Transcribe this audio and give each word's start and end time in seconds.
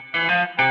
Obrolan 0.00 0.69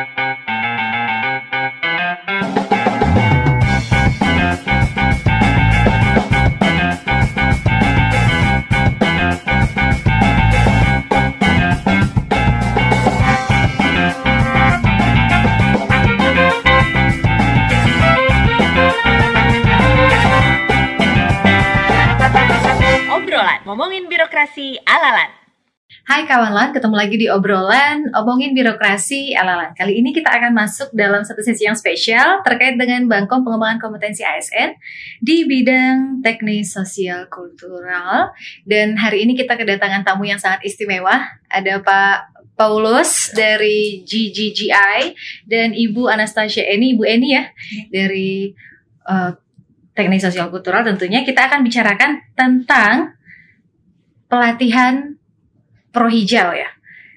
Hai 26.19 26.27
kawan 26.27 26.75
ketemu 26.75 26.95
lagi 26.99 27.15
di 27.15 27.31
obrolan 27.31 28.11
omongin 28.11 28.51
birokrasi 28.51 29.39
alalan. 29.39 29.71
Kali 29.71 30.03
ini 30.03 30.11
kita 30.11 30.27
akan 30.27 30.51
masuk 30.51 30.91
dalam 30.91 31.23
satu 31.23 31.39
sesi 31.39 31.63
yang 31.63 31.79
spesial 31.79 32.43
terkait 32.43 32.75
dengan 32.75 33.07
Bangkom 33.07 33.47
pengembangan 33.47 33.79
kompetensi 33.79 34.27
ASN 34.27 34.75
di 35.23 35.47
bidang 35.47 36.19
teknis 36.19 36.75
sosial 36.75 37.31
kultural. 37.31 38.35
Dan 38.67 38.99
hari 38.99 39.23
ini 39.23 39.31
kita 39.31 39.55
kedatangan 39.55 40.03
tamu 40.03 40.27
yang 40.27 40.35
sangat 40.35 40.59
istimewa. 40.67 41.23
Ada 41.47 41.79
Pak 41.79 42.43
Paulus 42.59 43.31
dari 43.31 44.03
GGGI 44.03 45.15
dan 45.47 45.71
Ibu 45.71 46.11
Anastasia 46.11 46.67
Eni, 46.67 46.99
Ibu 46.99 47.03
Eni 47.07 47.27
ya 47.31 47.47
dari 47.87 48.51
uh, 49.07 49.31
teknik 49.95 50.19
sosial 50.19 50.51
kultural 50.51 50.83
tentunya 50.83 51.23
kita 51.23 51.47
akan 51.47 51.63
bicarakan 51.63 52.27
tentang 52.35 53.15
pelatihan 54.27 55.15
pro 55.89 56.07
hijau 56.07 56.53
ya. 56.53 56.69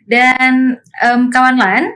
Dan 0.02 0.82
um, 1.04 1.30
kawan 1.30 1.56
lan 1.56 1.94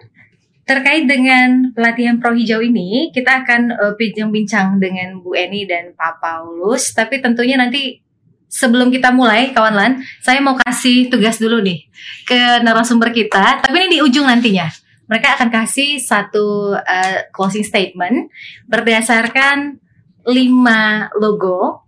terkait 0.66 1.06
dengan 1.06 1.70
pelatihan 1.70 2.18
pro 2.18 2.34
hijau 2.34 2.58
ini 2.58 3.14
kita 3.14 3.46
akan 3.46 3.70
uh, 3.70 3.94
bincang-bincang 3.94 4.82
dengan 4.82 5.22
Bu 5.22 5.34
Eni 5.38 5.66
dan 5.66 5.94
Pak 5.94 6.18
Paulus. 6.18 6.90
Tapi 6.90 7.22
tentunya 7.22 7.54
nanti 7.54 8.02
sebelum 8.50 8.90
kita 8.90 9.14
mulai 9.14 9.54
kawan 9.54 9.74
lan, 9.74 9.92
saya 10.22 10.42
mau 10.42 10.58
kasih 10.58 11.06
tugas 11.10 11.38
dulu 11.38 11.62
nih 11.62 11.86
ke 12.26 12.62
narasumber 12.66 13.14
kita. 13.14 13.62
Tapi 13.62 13.74
ini 13.86 13.98
di 13.98 14.00
ujung 14.02 14.26
nantinya. 14.26 14.66
Mereka 15.06 15.38
akan 15.38 15.48
kasih 15.54 16.02
satu 16.02 16.74
uh, 16.74 17.18
closing 17.30 17.62
statement 17.62 18.26
berdasarkan 18.66 19.78
lima 20.26 21.06
logo 21.14 21.85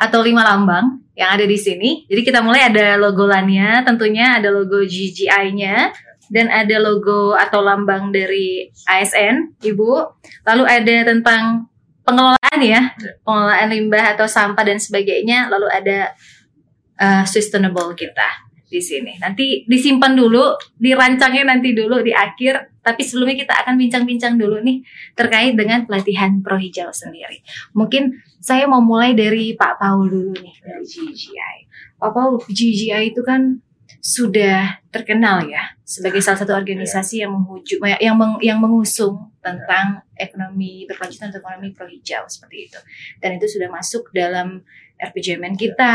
atau 0.00 0.24
lima 0.24 0.40
lambang 0.40 1.04
yang 1.12 1.36
ada 1.36 1.44
di 1.44 1.60
sini. 1.60 2.08
Jadi 2.08 2.24
kita 2.24 2.40
mulai 2.40 2.72
ada 2.72 2.96
logo 2.96 3.28
LAN-nya, 3.28 3.84
tentunya 3.84 4.40
ada 4.40 4.48
logo 4.48 4.80
GGI-nya 4.80 5.92
dan 6.32 6.48
ada 6.48 6.80
logo 6.80 7.36
atau 7.36 7.60
lambang 7.60 8.08
dari 8.08 8.72
ASN, 8.88 9.60
Ibu. 9.60 9.90
Lalu 10.48 10.64
ada 10.64 10.96
tentang 11.04 11.68
pengelolaan 12.00 12.60
ya, 12.64 12.96
pengelolaan 13.20 13.68
limbah 13.68 14.16
atau 14.16 14.24
sampah 14.24 14.64
dan 14.64 14.80
sebagainya. 14.80 15.52
Lalu 15.52 15.68
ada 15.68 16.16
uh, 16.96 17.24
sustainable 17.28 17.92
kita 17.92 18.48
di 18.70 18.80
sini. 18.80 19.20
Nanti 19.20 19.68
disimpan 19.68 20.16
dulu, 20.16 20.56
dirancangnya 20.80 21.52
nanti 21.52 21.76
dulu 21.76 22.00
di 22.00 22.16
akhir. 22.16 22.79
Tapi 22.80 23.04
sebelumnya 23.04 23.44
kita 23.44 23.54
akan 23.64 23.76
bincang-bincang 23.76 24.34
dulu 24.40 24.60
nih 24.64 24.80
terkait 25.12 25.52
dengan 25.52 25.84
pelatihan 25.84 26.40
Pro 26.40 26.56
Hijau 26.56 26.90
sendiri. 26.90 27.44
Mungkin 27.76 28.16
saya 28.40 28.64
mau 28.64 28.80
mulai 28.80 29.12
dari 29.12 29.52
Pak 29.52 29.76
Paul 29.76 30.08
dulu 30.08 30.32
nih 30.32 30.56
dari 30.64 30.84
GGI. 30.84 31.56
Pak 32.00 32.10
Paul, 32.16 32.40
GGI 32.48 33.12
itu 33.12 33.20
kan 33.20 33.60
sudah 34.00 34.80
terkenal 34.88 35.44
ya 35.44 35.76
sebagai 35.84 36.24
salah 36.24 36.40
satu 36.40 36.56
organisasi 36.56 37.20
yang 37.20 37.36
menghujuk 37.36 37.84
yang 38.00 38.16
meng, 38.16 38.40
yang 38.40 38.56
mengusung 38.56 39.28
tentang 39.44 40.00
ekonomi 40.16 40.88
berkelanjutan 40.88 41.28
atau 41.28 41.44
ekonomi 41.44 41.76
pro 41.76 41.84
hijau 41.84 42.24
seperti 42.24 42.72
itu. 42.72 42.80
Dan 43.20 43.36
itu 43.36 43.46
sudah 43.60 43.68
masuk 43.68 44.08
dalam 44.16 44.64
RPJMN 45.00 45.56
kita 45.56 45.94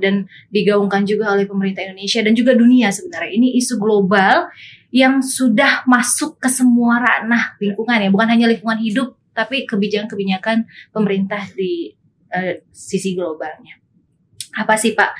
dan 0.00 0.28
digaungkan 0.52 1.04
juga 1.08 1.32
oleh 1.32 1.48
pemerintah 1.48 1.84
Indonesia 1.84 2.20
dan 2.20 2.32
juga 2.36 2.52
dunia 2.52 2.92
sebenarnya. 2.92 3.32
Ini 3.32 3.48
isu 3.60 3.80
global 3.80 4.52
yang 4.92 5.20
sudah 5.20 5.84
masuk 5.88 6.40
ke 6.40 6.48
semua 6.52 7.00
ranah 7.00 7.56
lingkungan 7.60 8.00
ya, 8.00 8.08
bukan 8.12 8.28
hanya 8.32 8.46
lingkungan 8.48 8.80
hidup 8.80 9.16
tapi 9.36 9.68
kebijakan-kebijakan 9.68 10.64
pemerintah 10.92 11.44
di 11.52 11.92
uh, 12.32 12.56
sisi 12.72 13.12
globalnya. 13.12 13.76
Apa 14.56 14.80
sih 14.80 14.96
Pak 14.96 15.12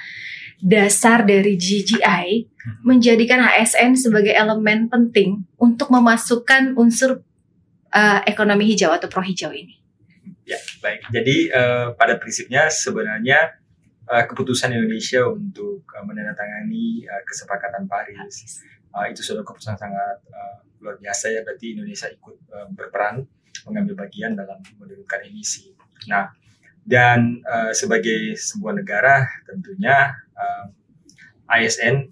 dasar 0.60 1.24
dari 1.24 1.56
GGI 1.60 2.48
menjadikan 2.82 3.44
ASN 3.44 3.94
sebagai 3.94 4.32
elemen 4.34 4.90
penting 4.90 5.44
untuk 5.60 5.92
memasukkan 5.92 6.74
unsur 6.74 7.22
uh, 7.92 8.20
ekonomi 8.26 8.66
hijau 8.72 8.90
atau 8.90 9.06
pro 9.06 9.22
hijau 9.22 9.52
ini? 9.52 9.76
Ya, 10.46 10.58
baik. 10.82 11.10
Jadi 11.10 11.50
uh, 11.50 11.94
pada 11.98 12.18
prinsipnya 12.18 12.70
sebenarnya 12.70 13.58
uh, 14.06 14.24
keputusan 14.26 14.74
Indonesia 14.74 15.26
untuk 15.26 15.82
uh, 15.90 16.04
menandatangani 16.06 17.06
uh, 17.06 17.22
kesepakatan 17.26 17.90
Paris 17.90 18.62
uh, 18.94 19.06
itu 19.10 19.22
sudah 19.22 19.42
keputusan 19.42 19.74
sangat 19.74 20.18
uh, 20.30 20.62
luar 20.80 20.98
biasa 21.02 21.34
ya. 21.34 21.40
Berarti 21.42 21.74
Indonesia 21.74 22.06
ikut 22.10 22.36
uh, 22.54 22.68
berperan 22.70 23.26
mengambil 23.66 24.06
bagian 24.06 24.38
dalam 24.38 24.62
menurunkan 24.78 25.26
emisi. 25.26 25.74
Nah, 26.06 26.30
dan 26.86 27.42
uh, 27.42 27.74
sebagai 27.74 28.38
sebuah 28.38 28.78
negara 28.78 29.26
tentunya 29.42 30.14
uh, 30.38 30.70
ASN 31.50 32.08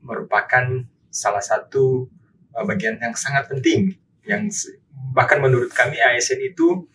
merupakan 0.00 0.84
salah 1.12 1.44
satu 1.44 2.08
uh, 2.56 2.64
bagian 2.64 2.96
yang 2.98 3.12
sangat 3.12 3.46
penting 3.52 3.94
yang 4.24 4.48
bahkan 5.12 5.38
menurut 5.38 5.68
kami 5.70 6.00
ASN 6.00 6.40
itu 6.40 6.88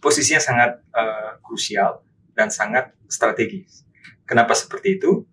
posisinya 0.00 0.40
sangat 0.40 0.80
uh, 0.96 1.36
krusial 1.44 2.00
dan 2.32 2.48
sangat 2.48 2.90
strategis. 3.06 3.84
Kenapa 4.24 4.56
seperti 4.56 4.96
itu? 4.96 5.28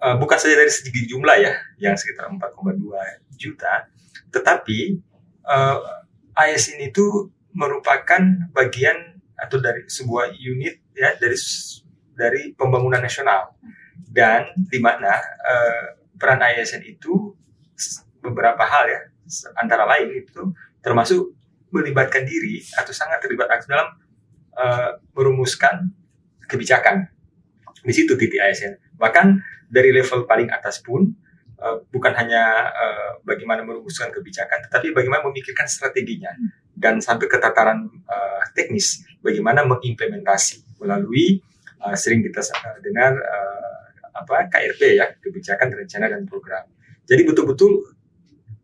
Uh, 0.00 0.16
bukan 0.16 0.40
saja 0.40 0.56
dari 0.56 0.72
segi 0.72 1.06
jumlah 1.06 1.36
ya, 1.38 1.52
yang 1.76 1.94
sekitar 1.94 2.32
4,2 2.32 2.80
juta, 3.36 3.84
tetapi 4.32 4.96
uh, 5.44 5.76
eh, 5.76 6.56
ASN 6.56 6.80
itu 6.80 7.28
merupakan 7.52 8.48
bagian 8.56 9.19
atau 9.40 9.58
dari 9.58 9.88
sebuah 9.88 10.36
unit 10.36 10.92
ya 10.92 11.16
dari 11.16 11.36
dari 12.12 12.42
pembangunan 12.52 13.00
nasional 13.00 13.56
dan 14.10 14.52
di 14.56 14.76
mana 14.76 15.16
uh, 15.40 15.84
peran 16.20 16.44
ASN 16.44 16.84
itu 16.84 17.32
beberapa 18.20 18.60
hal 18.60 18.84
ya 18.90 19.00
antara 19.56 19.88
lain 19.88 20.20
itu 20.20 20.52
termasuk 20.84 21.32
melibatkan 21.70 22.26
diri 22.26 22.60
atau 22.76 22.92
sangat 22.92 23.22
terlibat 23.22 23.48
aktif 23.48 23.70
dalam 23.70 23.88
uh, 24.58 24.98
merumuskan 25.14 25.88
kebijakan. 26.50 27.06
Di 27.80 27.94
situ 27.94 28.18
titik 28.18 28.42
ASN. 28.42 28.76
Bahkan 28.98 29.26
dari 29.70 29.94
level 29.94 30.26
paling 30.26 30.50
atas 30.50 30.82
pun 30.82 31.14
uh, 31.62 31.80
bukan 31.88 32.12
hanya 32.18 32.74
uh, 32.74 33.10
bagaimana 33.22 33.62
merumuskan 33.62 34.10
kebijakan, 34.10 34.66
tetapi 34.68 34.90
bagaimana 34.90 35.24
memikirkan 35.30 35.70
strateginya 35.70 36.34
dan 36.80 37.04
sampai 37.04 37.28
ke 37.28 37.36
tataran 37.36 37.84
uh, 38.08 38.42
teknis 38.56 39.04
bagaimana 39.20 39.68
mengimplementasi 39.68 40.80
melalui 40.80 41.44
uh, 41.84 41.92
sering 41.92 42.24
kita 42.24 42.40
dengar 42.80 43.12
uh, 43.20 43.80
apa 44.16 44.48
KRP 44.48 44.96
ya 44.96 45.12
kebijakan 45.20 45.76
rencana 45.76 46.08
dan 46.08 46.24
program. 46.24 46.64
Jadi 47.04 47.22
betul-betul 47.28 47.84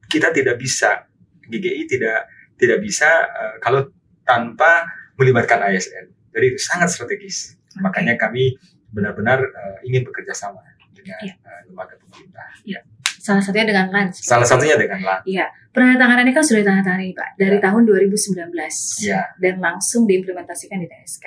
kita 0.08 0.32
tidak 0.32 0.56
bisa 0.56 1.04
GGI 1.44 1.84
tidak 1.84 2.32
tidak 2.56 2.78
bisa 2.80 3.28
uh, 3.28 3.54
kalau 3.60 3.84
tanpa 4.24 4.88
melibatkan 5.20 5.60
ASN. 5.68 6.08
Jadi 6.32 6.44
itu 6.52 6.60
sangat 6.60 6.88
strategis. 6.92 7.56
Okay. 7.76 7.84
Makanya 7.84 8.14
kami 8.16 8.56
benar-benar 8.92 9.44
uh, 9.44 9.76
ingin 9.84 10.04
bekerja 10.08 10.32
sama 10.32 10.64
dengan 10.92 11.20
yeah. 11.20 11.36
Iya. 11.36 11.44
uh, 11.44 11.60
lembaga 11.68 11.94
pemerintah. 12.00 12.48
Yeah. 12.64 12.82
Salah 13.26 13.42
satunya 13.42 13.66
dengan 13.66 13.86
LAN. 13.90 14.14
Salah 14.14 14.46
satunya 14.46 14.78
dengan 14.78 15.02
LAN. 15.02 15.20
Iya. 15.26 15.50
Penandatanganannya 15.74 16.30
kan 16.30 16.44
sudah 16.46 16.60
ditandatangani 16.62 17.10
Pak 17.10 17.28
dari 17.34 17.58
yeah. 17.58 17.64
tahun 17.66 17.82
2019 17.82 18.54
yeah. 19.02 19.26
dan 19.42 19.54
langsung 19.58 20.06
diimplementasikan 20.06 20.78
di 20.78 20.86
TSK 20.86 21.26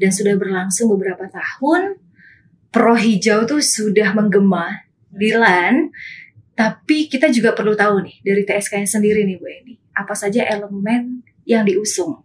dan 0.00 0.10
sudah 0.16 0.34
berlangsung 0.40 0.88
beberapa 0.96 1.28
tahun. 1.28 2.00
Pro 2.72 2.92
hijau 2.92 3.48
tuh 3.48 3.64
sudah 3.64 4.12
menggema 4.12 4.84
di 5.08 5.32
LAN, 5.32 5.88
tapi 6.52 7.08
kita 7.08 7.32
juga 7.32 7.56
perlu 7.56 7.72
tahu 7.72 8.04
nih 8.04 8.16
dari 8.20 8.42
TSK 8.44 8.84
yang 8.84 8.90
sendiri 8.90 9.20
nih 9.24 9.36
Bu 9.40 9.48
Eni 9.48 9.74
apa 9.96 10.12
saja 10.12 10.44
elemen 10.44 11.24
yang 11.48 11.64
diusung 11.64 12.20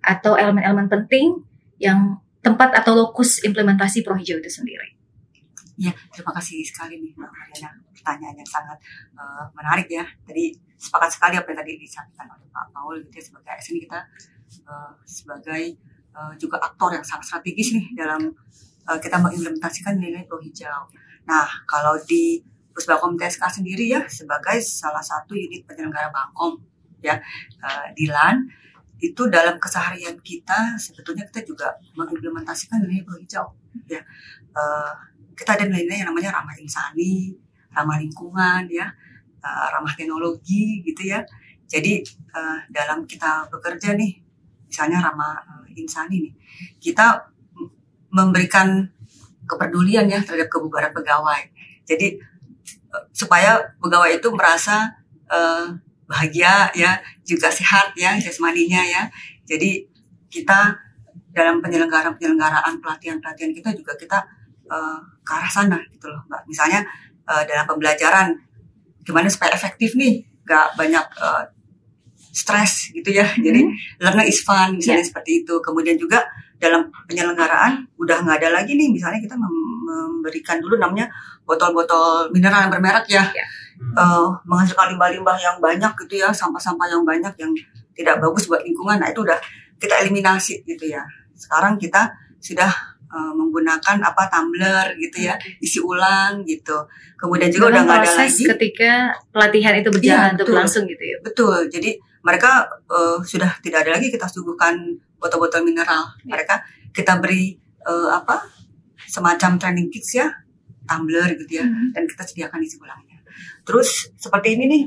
atau 0.00 0.40
elemen-elemen 0.40 0.88
penting 0.88 1.44
yang 1.76 2.16
tempat 2.40 2.72
atau 2.72 2.96
lokus 2.96 3.44
implementasi 3.44 4.00
Pro 4.00 4.16
Hijau 4.16 4.40
itu 4.40 4.48
sendiri. 4.48 4.96
Ya, 5.76 5.92
terima 6.12 6.32
kasih 6.32 6.64
sekali 6.64 6.96
nih 7.00 7.12
Mbak 7.16 7.28
Mariana. 7.28 7.79
Pertanyaan 8.00 8.36
yang 8.40 8.48
sangat 8.48 8.78
uh, 9.14 9.44
menarik 9.52 9.86
ya. 9.92 10.04
Jadi 10.24 10.56
sepakat 10.80 11.10
sekali 11.12 11.34
apa 11.36 11.46
yang 11.52 11.58
tadi 11.60 11.72
disampaikan 11.76 12.26
oleh 12.32 12.48
Pak 12.48 12.66
Paul 12.72 12.96
gitu 13.04 13.14
ya 13.20 13.24
sebagai 13.28 13.50
ASN 13.52 13.76
kita 13.84 14.00
uh, 14.64 14.92
sebagai 15.04 15.62
uh, 16.16 16.32
juga 16.40 16.56
aktor 16.64 16.96
yang 16.96 17.04
sangat 17.04 17.28
strategis 17.28 17.76
nih 17.76 17.86
dalam 17.92 18.32
uh, 18.88 18.98
kita 18.98 19.20
mengimplementasikan 19.20 20.00
nilai 20.00 20.24
Pro 20.24 20.40
Hijau. 20.40 20.88
Nah, 21.28 21.46
kalau 21.68 22.00
di 22.08 22.40
Pusbakom 22.72 23.18
TSK 23.18 23.60
sendiri 23.60 23.92
ya 23.92 24.06
sebagai 24.08 24.62
salah 24.64 25.02
satu 25.02 25.36
unit 25.36 25.66
penyelenggara 25.66 26.08
Bangkom 26.08 26.62
ya 27.04 27.18
uh, 27.60 27.86
di 27.92 28.08
LAN 28.08 28.46
itu 29.00 29.26
dalam 29.32 29.56
keseharian 29.56 30.20
kita 30.20 30.76
sebetulnya 30.76 31.24
kita 31.28 31.44
juga 31.48 31.72
mengimplementasikan 31.96 32.84
nilai 32.84 33.00
pro 33.04 33.16
hijau 33.16 33.48
ya 33.88 34.00
uh, 34.52 34.92
kita 35.32 35.56
ada 35.56 35.64
nilai-nilai 35.66 36.04
yang 36.04 36.08
namanya 36.12 36.36
ramah 36.36 36.52
insani 36.60 37.32
ramah 37.74 37.98
lingkungan 37.98 38.66
ya 38.70 38.90
uh, 39.42 39.66
ramah 39.74 39.94
teknologi 39.94 40.82
gitu 40.84 41.10
ya 41.10 41.22
jadi 41.70 42.02
uh, 42.34 42.58
dalam 42.70 43.06
kita 43.06 43.46
bekerja 43.50 43.94
nih 43.94 44.18
misalnya 44.66 45.02
ramah 45.02 45.38
uh, 45.42 45.64
insani 45.74 46.30
nih 46.30 46.34
kita 46.82 47.30
memberikan 48.10 48.90
kepedulian 49.46 50.06
ya 50.10 50.22
terhadap 50.22 50.50
kebugaran 50.50 50.90
pegawai 50.94 51.42
jadi 51.86 52.18
supaya 53.14 53.74
pegawai 53.78 54.18
itu 54.18 54.28
merasa 54.34 54.90
uh, 55.30 55.70
bahagia 56.10 56.70
ya, 56.74 56.98
juga 57.22 57.48
sehat 57.50 57.94
ya 57.94 58.18
jasmaninya 58.18 58.82
ya. 58.82 59.02
Jadi 59.46 59.86
kita 60.30 60.74
dalam 61.30 61.62
penyelenggaraan-penyelenggaraan 61.62 62.82
pelatihan-pelatihan 62.82 63.54
kita 63.54 63.70
juga 63.78 63.94
kita 63.94 64.18
uh, 64.66 64.98
ke 65.22 65.30
arah 65.30 65.50
sana 65.50 65.78
gitu 65.94 66.10
loh, 66.10 66.26
Mbak. 66.26 66.42
Misalnya 66.50 66.82
uh, 67.26 67.42
dalam 67.44 67.64
pembelajaran 67.66 68.36
gimana 69.04 69.26
supaya 69.32 69.56
efektif 69.56 69.96
nih, 69.96 70.24
gak 70.46 70.76
banyak 70.76 71.04
uh, 71.20 71.44
stres 72.30 72.94
gitu 72.94 73.10
ya. 73.10 73.26
Hmm. 73.34 73.42
Jadi 73.42 73.60
learning 74.00 74.28
is 74.28 74.40
fun 74.44 74.76
misalnya 74.76 75.02
yeah. 75.02 75.08
seperti 75.08 75.30
itu. 75.44 75.54
Kemudian 75.60 75.96
juga 75.96 76.24
dalam 76.60 76.92
penyelenggaraan 77.08 77.88
udah 77.96 78.20
nggak 78.20 78.36
ada 78.44 78.60
lagi 78.60 78.76
nih 78.76 78.92
misalnya 78.92 79.16
kita 79.16 79.32
memberikan 79.32 80.60
dulu 80.60 80.76
namanya 80.76 81.08
botol-botol 81.48 82.28
mineral 82.36 82.68
yang 82.68 82.72
bermerek 82.72 83.08
ya. 83.08 83.24
Yeah 83.32 83.48
uh, 83.96 84.28
menghasilkan 84.44 84.96
limbah-limbah 84.96 85.36
yang 85.40 85.56
banyak 85.58 85.92
gitu 86.06 86.20
ya, 86.20 86.28
sampah-sampah 86.30 86.86
yang 86.90 87.02
banyak 87.02 87.32
yang 87.40 87.52
tidak 87.96 88.20
bagus 88.20 88.46
buat 88.46 88.62
lingkungan. 88.64 89.00
Nah 89.00 89.08
itu 89.10 89.24
udah 89.24 89.38
kita 89.80 90.04
eliminasi 90.04 90.62
gitu 90.68 90.84
ya. 90.88 91.02
Sekarang 91.34 91.80
kita 91.80 92.12
sudah 92.40 92.68
uh, 93.10 93.32
menggunakan 93.34 94.00
apa 94.00 94.22
tumbler 94.30 94.94
gitu 94.96 95.28
ya, 95.28 95.34
isi 95.60 95.82
ulang 95.82 96.46
gitu. 96.46 96.86
Kemudian 97.18 97.50
juga 97.52 97.76
udah 97.76 97.82
nggak 97.84 97.98
ada 98.00 98.12
lagi 98.24 98.42
ketika 98.56 98.92
pelatihan 99.34 99.74
itu 99.76 99.90
berjalan 99.92 100.32
ya, 100.38 100.44
langsung 100.48 100.88
gitu 100.88 101.04
ya. 101.04 101.16
Betul. 101.20 101.68
Jadi 101.68 101.98
mereka 102.24 102.70
uh, 102.88 103.18
sudah 103.20 103.60
tidak 103.60 103.84
ada 103.84 104.00
lagi 104.00 104.08
kita 104.08 104.30
suguhkan 104.30 104.96
botol-botol 105.20 105.66
mineral. 105.66 106.16
Ya. 106.24 106.38
Mereka 106.38 106.54
kita 106.96 107.20
beri 107.20 107.58
uh, 107.84 108.16
apa 108.16 108.46
semacam 109.04 109.58
training 109.58 109.90
kits 109.90 110.16
ya, 110.16 110.30
tumbler 110.86 111.34
gitu 111.36 111.60
ya, 111.60 111.66
hmm. 111.66 111.92
dan 111.92 112.06
kita 112.08 112.22
sediakan 112.24 112.62
isi 112.62 112.78
ulang. 112.80 113.02
Terus 113.64 114.10
seperti 114.16 114.56
ini 114.58 114.64
nih, 114.66 114.82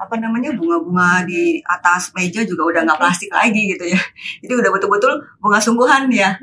apa 0.00 0.16
namanya 0.16 0.56
bunga-bunga 0.56 1.28
di 1.28 1.60
atas 1.60 2.12
meja 2.16 2.40
juga 2.44 2.72
udah 2.72 2.80
nggak 2.88 3.00
plastik 3.00 3.28
lagi 3.32 3.76
gitu 3.76 3.84
ya. 3.84 4.00
Jadi 4.40 4.52
udah 4.52 4.70
betul-betul 4.72 5.12
bunga 5.40 5.60
sungguhan 5.60 6.08
ya. 6.12 6.40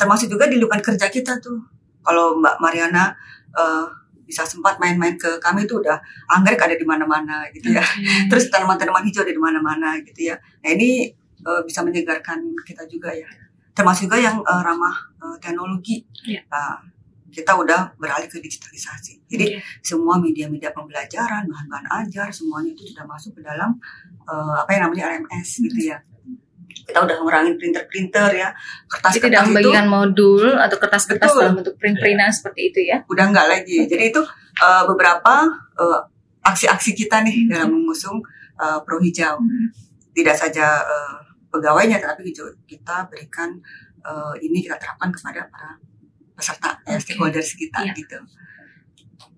Termasuk 0.00 0.32
juga 0.32 0.48
di 0.48 0.56
lingkungan 0.56 0.80
kerja 0.80 1.12
kita 1.12 1.36
tuh. 1.44 1.60
Kalau 2.00 2.40
Mbak 2.40 2.56
Mariana 2.64 3.12
uh, 3.52 3.84
bisa 4.24 4.46
sempat 4.48 4.80
main-main 4.80 5.18
ke 5.20 5.42
kami 5.42 5.68
itu 5.68 5.76
udah 5.76 6.00
anggrek 6.32 6.62
ada 6.62 6.72
di 6.78 6.86
mana-mana 6.88 7.44
gitu 7.52 7.76
ya. 7.76 7.84
Hmm. 7.84 8.26
Terus 8.32 8.48
tanaman-tanaman 8.48 9.04
hijau 9.04 9.26
ada 9.26 9.34
di 9.34 9.42
mana-mana 9.42 10.00
gitu 10.00 10.32
ya. 10.32 10.40
Nah 10.64 10.70
ini 10.72 11.12
uh, 11.44 11.60
bisa 11.66 11.84
menyegarkan 11.84 12.40
kita 12.64 12.88
juga 12.88 13.12
ya. 13.12 13.28
Termasuk 13.76 14.08
juga 14.08 14.22
yang 14.22 14.40
uh, 14.40 14.62
ramah 14.64 14.96
uh, 15.20 15.36
teknologi. 15.42 16.06
Yeah. 16.24 16.46
Uh, 16.48 16.88
kita 17.30 17.54
udah 17.54 17.94
beralih 17.94 18.26
ke 18.26 18.42
digitalisasi. 18.42 19.22
Jadi 19.30 19.58
yeah. 19.58 19.62
semua 19.86 20.18
media-media 20.18 20.74
pembelajaran, 20.74 21.46
bahan-bahan 21.46 21.86
ajar, 22.02 22.26
semuanya 22.34 22.74
itu 22.74 22.90
sudah 22.90 23.06
masuk 23.06 23.38
ke 23.38 23.42
dalam 23.46 23.78
uh, 24.26 24.66
apa 24.66 24.70
yang 24.74 24.90
namanya 24.90 25.14
RMS 25.14 25.62
gitu 25.62 25.94
ya. 25.94 26.02
Kita 26.70 27.02
udah 27.02 27.16
ngurangin 27.20 27.58
printer-printer 27.58 28.30
ya, 28.34 28.48
kertas-kertas 28.86 29.30
tidak 29.30 29.42
membagikan 29.50 29.86
modul 29.90 30.54
atau 30.54 30.76
kertas-kertas 30.78 31.30
dalam 31.34 31.58
bentuk 31.58 31.74
print-printan 31.76 32.30
yeah. 32.30 32.34
seperti 32.34 32.60
itu 32.70 32.80
ya. 32.86 33.02
Udah 33.10 33.24
enggak 33.30 33.46
lagi. 33.50 33.90
Jadi 33.90 34.14
itu 34.14 34.22
uh, 34.62 34.82
beberapa 34.86 35.46
uh, 35.78 36.00
aksi-aksi 36.46 36.96
kita 36.96 37.22
nih 37.26 37.46
hmm. 37.46 37.50
dalam 37.50 37.68
mengusung 37.74 38.22
uh, 38.58 38.78
Pro 38.86 39.02
Hijau. 39.02 39.38
Hmm. 39.38 39.68
Tidak 40.10 40.34
saja 40.34 40.82
uh, 40.82 41.18
pegawainya, 41.50 41.98
tapi 41.98 42.30
kita 42.66 43.06
berikan 43.10 43.58
uh, 44.06 44.34
ini 44.40 44.64
kita 44.64 44.76
terapkan 44.78 45.10
kepada 45.12 45.46
para 45.50 45.76
peserta 46.40 46.80
ya 46.88 46.96
stakeholders 46.96 47.52
kita 47.52 47.84
ya. 47.84 47.92
gitu. 47.92 48.18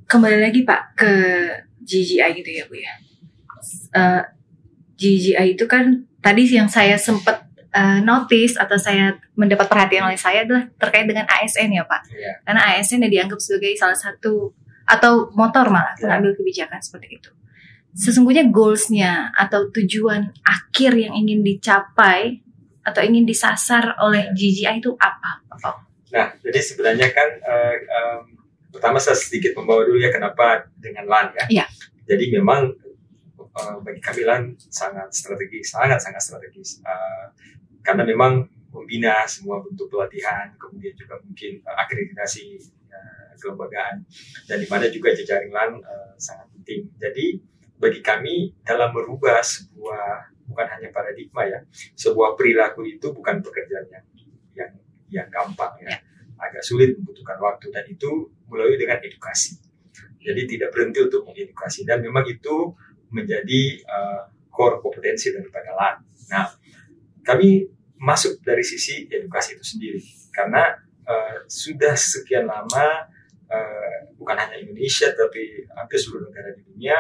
Kembali 0.07 0.39
lagi 0.39 0.63
Pak 0.63 0.83
ke 0.95 1.13
GGI 1.83 2.31
gitu 2.39 2.51
ya 2.53 2.65
Bu 2.69 2.77
ya. 2.79 2.95
Uh, 3.93 3.99
eh, 3.99 4.23
GGI 5.03 5.59
itu 5.59 5.67
kan 5.67 6.07
tadi 6.23 6.47
yang 6.47 6.71
saya 6.71 6.95
sempat 6.95 7.51
uh, 7.75 7.99
notice 7.99 8.55
atau 8.55 8.79
saya 8.79 9.19
mendapat 9.35 9.67
perhatian 9.67 10.07
oleh 10.07 10.21
saya 10.21 10.47
adalah 10.47 10.71
terkait 10.79 11.11
dengan 11.11 11.27
ASN 11.27 11.75
ya 11.75 11.83
Pak. 11.83 12.03
Ya. 12.15 12.33
Karena 12.47 12.61
ASN 12.71 13.03
yang 13.03 13.13
dianggap 13.13 13.43
sebagai 13.43 13.75
salah 13.75 13.99
satu 13.99 14.55
atau 14.87 15.33
motor 15.35 15.67
malah 15.73 15.99
ya. 15.99 16.07
pengambil 16.07 16.39
kebijakan 16.39 16.79
seperti 16.79 17.19
itu. 17.19 17.31
Sesungguhnya 17.93 18.49
goalsnya 18.49 19.35
atau 19.37 19.69
tujuan 19.69 20.33
akhir 20.47 20.97
yang 20.97 21.13
ingin 21.13 21.45
dicapai 21.45 22.41
atau 22.83 23.03
ingin 23.05 23.29
disasar 23.29 23.95
oleh 24.01 24.33
GGI 24.33 24.81
itu 24.81 24.97
apa, 24.97 25.45
Pak? 25.61 25.77
Nah, 26.13 26.29
jadi 26.41 26.61
sebenarnya 26.61 27.09
kan 27.13 27.29
uh, 27.45 27.77
um, 27.89 28.23
pertama 28.73 28.97
saya 28.97 29.17
sedikit 29.17 29.53
membawa 29.57 29.85
dulu 29.85 30.01
ya 30.01 30.09
kenapa 30.09 30.69
dengan 30.81 31.05
LAN 31.05 31.37
ya. 31.37 31.65
Yeah. 31.65 31.69
Jadi 32.09 32.35
memang 32.35 32.75
uh, 33.57 33.77
bagi 33.85 34.01
kami 34.01 34.23
LAN 34.25 34.43
sangat 34.59 35.13
strategis, 35.13 35.73
sangat 35.73 36.01
sangat 36.01 36.23
strategis. 36.23 36.81
Uh, 36.85 37.33
karena 37.83 38.07
memang 38.07 38.47
membina 38.73 39.29
semua 39.29 39.61
bentuk 39.61 39.93
pelatihan, 39.93 40.49
kemudian 40.57 40.97
juga 40.97 41.21
mungkin 41.21 41.61
uh, 41.67 41.77
akreditasi 41.85 42.57
uh, 42.89 43.33
kelembagaan, 43.37 44.07
dan 44.49 44.57
di 44.61 44.69
mana 44.69 44.89
juga 44.89 45.13
jejaring 45.13 45.53
LAN 45.53 45.71
uh, 45.85 46.15
sangat 46.17 46.49
penting. 46.57 46.89
Jadi 46.97 47.41
bagi 47.77 48.01
kami 48.01 48.55
dalam 48.63 48.95
merubah 48.95 49.43
sebuah 49.43 50.33
bukan 50.47 50.67
hanya 50.79 50.89
paradigma 50.95 51.45
ya, 51.49 51.61
sebuah 51.99 52.39
perilaku 52.39 52.87
itu 52.87 53.11
bukan 53.13 53.43
pekerjaannya 53.43 54.01
yang 54.57 54.73
yang 55.11 55.29
gampang 55.29 55.77
ya. 55.85 55.93
ya. 55.93 55.99
Agak 56.43 56.67
sulit 56.67 56.99
membutuhkan 56.99 57.39
waktu 57.39 57.71
dan 57.71 57.87
itu 57.87 58.27
mulai 58.51 58.75
dengan 58.75 58.99
edukasi. 58.99 59.63
Jadi 60.23 60.47
tidak 60.47 60.71
berhenti 60.75 61.03
untuk 61.03 61.27
mengedukasi 61.27 61.83
dan 61.83 62.03
memang 62.03 62.27
itu 62.27 62.75
menjadi 63.13 63.85
uh, 63.87 64.27
core 64.49 64.81
kompetensi 64.81 65.33
daripada 65.33 65.73
LAN. 65.77 65.97
Nah, 66.33 66.45
kami 67.23 67.69
masuk 68.03 68.43
dari 68.43 68.67
sisi 68.67 69.07
edukasi 69.07 69.55
itu 69.55 69.65
sendiri 69.65 70.03
karena 70.35 70.75
uh, 71.07 71.47
sudah 71.47 71.95
sekian 71.95 72.51
lama 72.51 73.07
uh, 73.47 73.99
bukan 74.19 74.35
hanya 74.35 74.59
Indonesia 74.59 75.15
tapi 75.15 75.63
hampir 75.71 75.99
seluruh 76.03 76.27
negara 76.27 76.51
di 76.59 76.67
dunia 76.67 76.99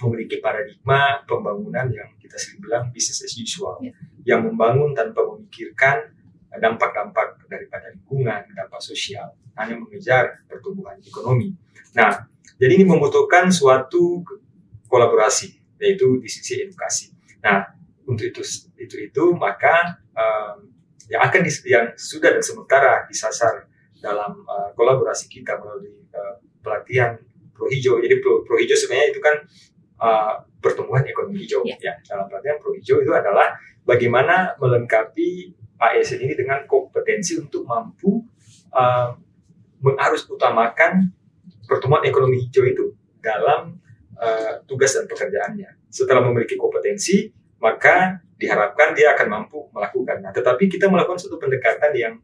memiliki 0.00 0.40
paradigma 0.40 1.24
pembangunan 1.24 1.88
yang 1.88 2.08
kita 2.20 2.36
sering 2.36 2.60
bilang 2.60 2.92
business 2.92 3.24
as 3.24 3.32
usual, 3.36 3.80
ya. 3.80 3.92
yang 4.28 4.44
membangun 4.44 4.92
tanpa 4.92 5.24
memikirkan 5.24 6.12
dampak-dampak 6.56 7.40
daripada 7.48 7.92
lingkungan, 7.92 8.44
dampak 8.52 8.80
sosial, 8.80 9.32
hanya 9.56 9.76
mengejar 9.80 10.44
pertumbuhan 10.48 11.00
ekonomi. 11.00 11.52
Nah, 11.96 12.28
jadi 12.56 12.72
ini 12.80 12.84
membutuhkan 12.88 13.48
suatu 13.48 14.24
kolaborasi, 14.86 15.58
yaitu 15.82 16.18
di 16.22 16.28
sisi 16.30 16.62
edukasi. 16.62 17.12
Nah, 17.42 17.66
untuk 18.06 18.26
itu 18.30 18.42
itu 18.78 18.96
itu 19.10 19.24
maka 19.34 20.00
um, 20.14 20.70
yang 21.06 21.22
akan 21.22 21.40
di, 21.46 21.50
yang 21.70 21.94
sudah 21.94 22.34
dan 22.34 22.42
sementara 22.42 23.06
disasar 23.06 23.66
dalam 24.02 24.42
uh, 24.46 24.70
kolaborasi 24.74 25.30
kita 25.30 25.58
melalui 25.58 26.06
uh, 26.14 26.38
pelatihan 26.62 27.18
Pro 27.54 27.70
Hijau. 27.70 28.02
Jadi 28.02 28.18
Pro, 28.22 28.42
Pro 28.42 28.58
Hijau 28.58 28.76
sebenarnya 28.76 29.08
itu 29.14 29.20
kan 29.22 29.36
uh, 30.02 30.34
pertumbuhan 30.58 31.06
ekonomi 31.06 31.46
hijau. 31.46 31.62
Yeah. 31.62 31.78
Ya, 31.78 31.94
dalam 32.04 32.26
pelatihan 32.26 32.58
Pro 32.58 32.74
Hijau 32.74 32.98
itu 33.00 33.12
adalah 33.14 33.54
bagaimana 33.86 34.58
melengkapi 34.58 35.54
ASN 35.78 36.24
ini 36.24 36.34
dengan 36.34 36.64
kompetensi 36.66 37.38
untuk 37.38 37.68
mampu 37.68 38.24
uh, 38.72 39.14
mengarus 39.80 40.24
utamakan 40.26 41.12
pertumbuhan 41.68 42.04
ekonomi 42.08 42.40
hijau 42.48 42.64
itu 42.64 42.86
dalam 43.20 43.76
uh, 44.20 44.60
tugas 44.64 44.96
dan 44.96 45.04
pekerjaannya. 45.08 45.70
Setelah 45.88 46.24
memiliki 46.24 46.56
kompetensi, 46.56 47.30
maka 47.60 48.20
diharapkan 48.36 48.92
dia 48.92 49.16
akan 49.16 49.26
mampu 49.32 49.68
melakukan. 49.72 50.20
Nah, 50.20 50.32
tetapi 50.32 50.68
kita 50.68 50.92
melakukan 50.92 51.16
suatu 51.16 51.40
pendekatan 51.40 51.92
yang 51.96 52.14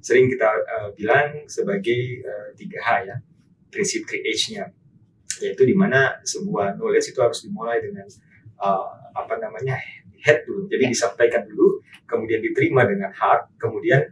sering 0.00 0.30
kita 0.30 0.48
uh, 0.48 0.88
bilang 0.96 1.44
sebagai 1.44 2.24
uh, 2.24 2.48
3H 2.56 2.88
ya, 3.04 3.16
prinsip 3.68 4.08
3H-nya, 4.08 4.64
yaitu 5.44 5.62
di 5.68 5.74
mana 5.76 6.16
sebuah 6.24 6.80
knowledge 6.80 7.12
itu 7.12 7.20
harus 7.20 7.44
dimulai 7.44 7.84
dengan 7.84 8.08
uh, 8.62 9.12
apa 9.12 9.36
namanya 9.36 9.76
head 10.24 10.48
dulu. 10.48 10.66
Jadi 10.72 10.88
ya. 10.88 10.90
disampaikan 10.90 11.44
dulu, 11.44 11.84
kemudian 12.08 12.40
diterima 12.40 12.88
dengan 12.88 13.12
heart, 13.12 13.52
kemudian 13.60 14.08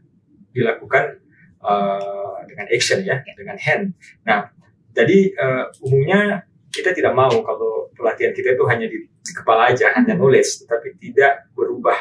dilakukan 0.53 1.25
uh, 1.65 2.37
dengan 2.45 2.67
action 2.69 3.01
ya, 3.01 3.25
ya, 3.25 3.33
dengan 3.33 3.57
hand. 3.57 3.97
Nah, 4.29 4.53
jadi 4.93 5.33
uh, 5.37 5.65
umumnya 5.85 6.45
kita 6.77 6.93
tidak 6.93 7.17
mau 7.17 7.33
kalau 7.41 7.89
pelatihan 7.97 8.37
kita 8.37 8.53
itu 8.53 8.65
hanya 8.69 8.87
di, 8.87 9.09
di 9.09 9.33
kepala 9.33 9.73
aja 9.73 9.97
hanya 9.97 10.13
knowledge 10.13 10.69
tetapi 10.69 11.01
tidak 11.01 11.49
berubah 11.57 11.97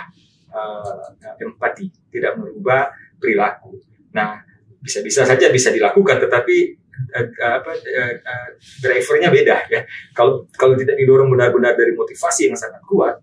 uh, 0.52 1.40
empati 1.40 1.88
tidak 2.12 2.36
merubah 2.36 2.92
perilaku. 3.16 3.80
Nah 4.12 4.44
bisa-bisa 4.84 5.24
saja 5.24 5.48
bisa 5.48 5.72
dilakukan 5.72 6.20
tetapi 6.28 6.76
uh, 7.16 7.28
apa 7.64 7.72
uh, 7.72 8.14
uh, 8.20 8.50
drivernya 8.84 9.32
beda 9.32 9.58
ya. 9.72 9.82
Kalau 10.12 10.44
kalau 10.52 10.76
tidak 10.76 11.00
didorong 11.00 11.32
benar-benar 11.32 11.80
dari 11.80 11.96
motivasi 11.96 12.52
yang 12.52 12.60
sangat 12.60 12.84
kuat 12.84 13.16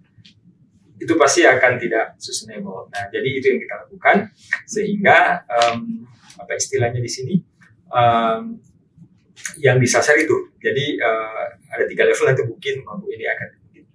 itu 0.97 1.13
pasti 1.19 1.45
akan 1.45 1.77
tidak 1.77 2.17
sustainable. 2.17 2.89
Nah 2.89 3.13
jadi 3.13 3.29
itu 3.29 3.47
yang 3.53 3.61
kita 3.61 3.75
lakukan 3.85 4.17
sehingga 4.65 5.45
um, 5.51 6.09
apa 6.41 6.57
istilahnya 6.57 7.03
di 7.03 7.11
sini 7.11 7.35
um, 7.93 8.57
yang 9.61 9.77
disasar 9.79 10.17
itu 10.19 10.55
jadi 10.63 10.99
uh, 11.03 11.47
ada 11.73 11.85
tiga 11.89 12.07
level 12.07 12.25
nanti 12.29 12.43
mungkin 12.47 12.75
Bu 12.85 13.07
ini 13.11 13.25
akan 13.27 13.49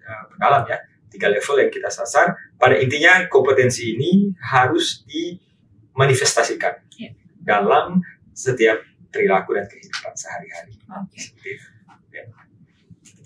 uh, 0.04 0.24
berdalam 0.34 0.64
ya 0.68 0.78
tiga 1.08 1.28
level 1.32 1.56
yang 1.64 1.72
kita 1.72 1.90
sasar 1.90 2.36
pada 2.60 2.76
intinya 2.78 3.26
kompetensi 3.32 3.96
ini 3.96 4.36
harus 4.38 5.08
dimanifestasikan 5.08 6.74
yeah. 7.00 7.14
dalam 7.42 8.04
setiap 8.36 8.84
perilaku 9.10 9.56
dan 9.56 9.66
kehidupan 9.66 10.14
sehari-hari 10.14 10.78
okay. 10.86 11.58
ya. 12.14 12.24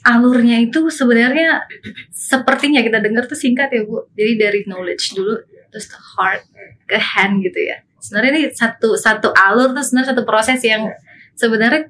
alurnya 0.08 0.62
itu 0.62 0.88
sebenarnya 0.88 1.66
sepertinya 2.14 2.86
kita 2.86 3.02
dengar 3.02 3.26
tuh 3.26 3.38
singkat 3.38 3.74
ya 3.74 3.82
Bu 3.84 4.08
jadi 4.14 4.34
dari 4.38 4.60
knowledge 4.70 5.18
dulu 5.18 5.42
yeah. 5.50 5.68
terus 5.74 5.90
ke 5.90 5.98
heart 5.98 6.46
ke 6.86 6.98
hand 7.02 7.42
gitu 7.42 7.60
ya 7.60 7.82
sebenarnya 7.98 8.32
ini 8.34 8.44
satu 8.54 8.94
satu 8.98 9.34
alur 9.34 9.74
tuh 9.74 9.84
sebenarnya 9.84 10.16
satu 10.16 10.24
proses 10.24 10.62
yang 10.62 10.86
yeah. 10.86 10.98
sebenarnya 11.34 11.90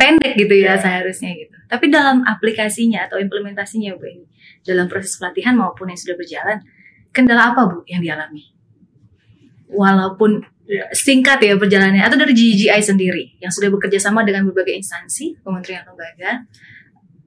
pendek 0.00 0.32
gitu 0.40 0.54
ya 0.56 0.72
yeah. 0.72 0.76
seharusnya 0.80 1.36
gitu. 1.36 1.52
Tapi 1.68 1.92
dalam 1.92 2.24
aplikasinya 2.24 3.04
atau 3.04 3.20
implementasinya 3.20 3.92
Bu 4.00 4.08
ini 4.08 4.24
dalam 4.64 4.88
proses 4.88 5.20
pelatihan 5.20 5.52
maupun 5.52 5.92
yang 5.92 6.00
sudah 6.00 6.16
berjalan, 6.16 6.64
kendala 7.12 7.52
apa 7.52 7.68
Bu 7.68 7.84
yang 7.84 8.00
dialami? 8.00 8.48
Walaupun 9.68 10.40
yeah. 10.64 10.88
singkat 10.96 11.44
ya 11.44 11.60
perjalanannya 11.60 12.00
atau 12.00 12.16
dari 12.16 12.32
GGI 12.32 12.80
sendiri 12.80 13.36
yang 13.44 13.52
sudah 13.52 13.68
bekerja 13.68 14.00
sama 14.00 14.24
dengan 14.24 14.48
berbagai 14.48 14.80
instansi, 14.80 15.36
kementerian 15.44 15.84
lembaga. 15.84 16.48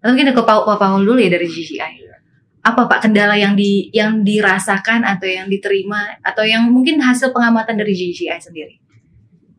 Atau 0.01 0.17
mungkin 0.17 0.35
ke 0.35 0.43
Pak 0.43 0.75
Paul 0.81 1.05
dulu 1.05 1.21
ya 1.21 1.29
dari 1.29 1.45
GGI. 1.45 1.93
Yeah. 2.01 2.19
Apa 2.65 2.89
Pak 2.89 3.05
kendala 3.05 3.37
yang 3.37 3.53
di 3.53 3.93
yang 3.93 4.25
dirasakan 4.25 5.05
atau 5.05 5.29
yang 5.29 5.45
diterima 5.45 6.17
atau 6.25 6.41
yang 6.41 6.65
mungkin 6.71 6.97
hasil 6.99 7.29
pengamatan 7.35 7.77
dari 7.77 7.93
GGI 7.93 8.39
sendiri 8.39 8.82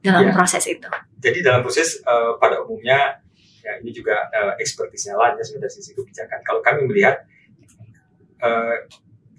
dalam 0.05 0.29
yeah. 0.29 0.37
proses 0.37 0.65
itu? 0.69 0.89
Jadi 1.25 1.39
dalam 1.41 1.65
proses 1.65 2.05
uh, 2.05 2.37
pada 2.37 2.61
umumnya 2.61 3.25
ya 3.65 3.81
ini 3.81 3.91
juga 3.97 4.29
uh, 4.29 4.53
ekspertisnya 4.61 5.17
lain 5.17 5.41
ya 5.41 5.45
dari 5.57 5.73
sisi 5.73 5.97
kebijakan. 5.97 6.45
Kalau 6.45 6.61
kami 6.61 6.85
melihat 6.85 7.25
uh, 8.45 8.85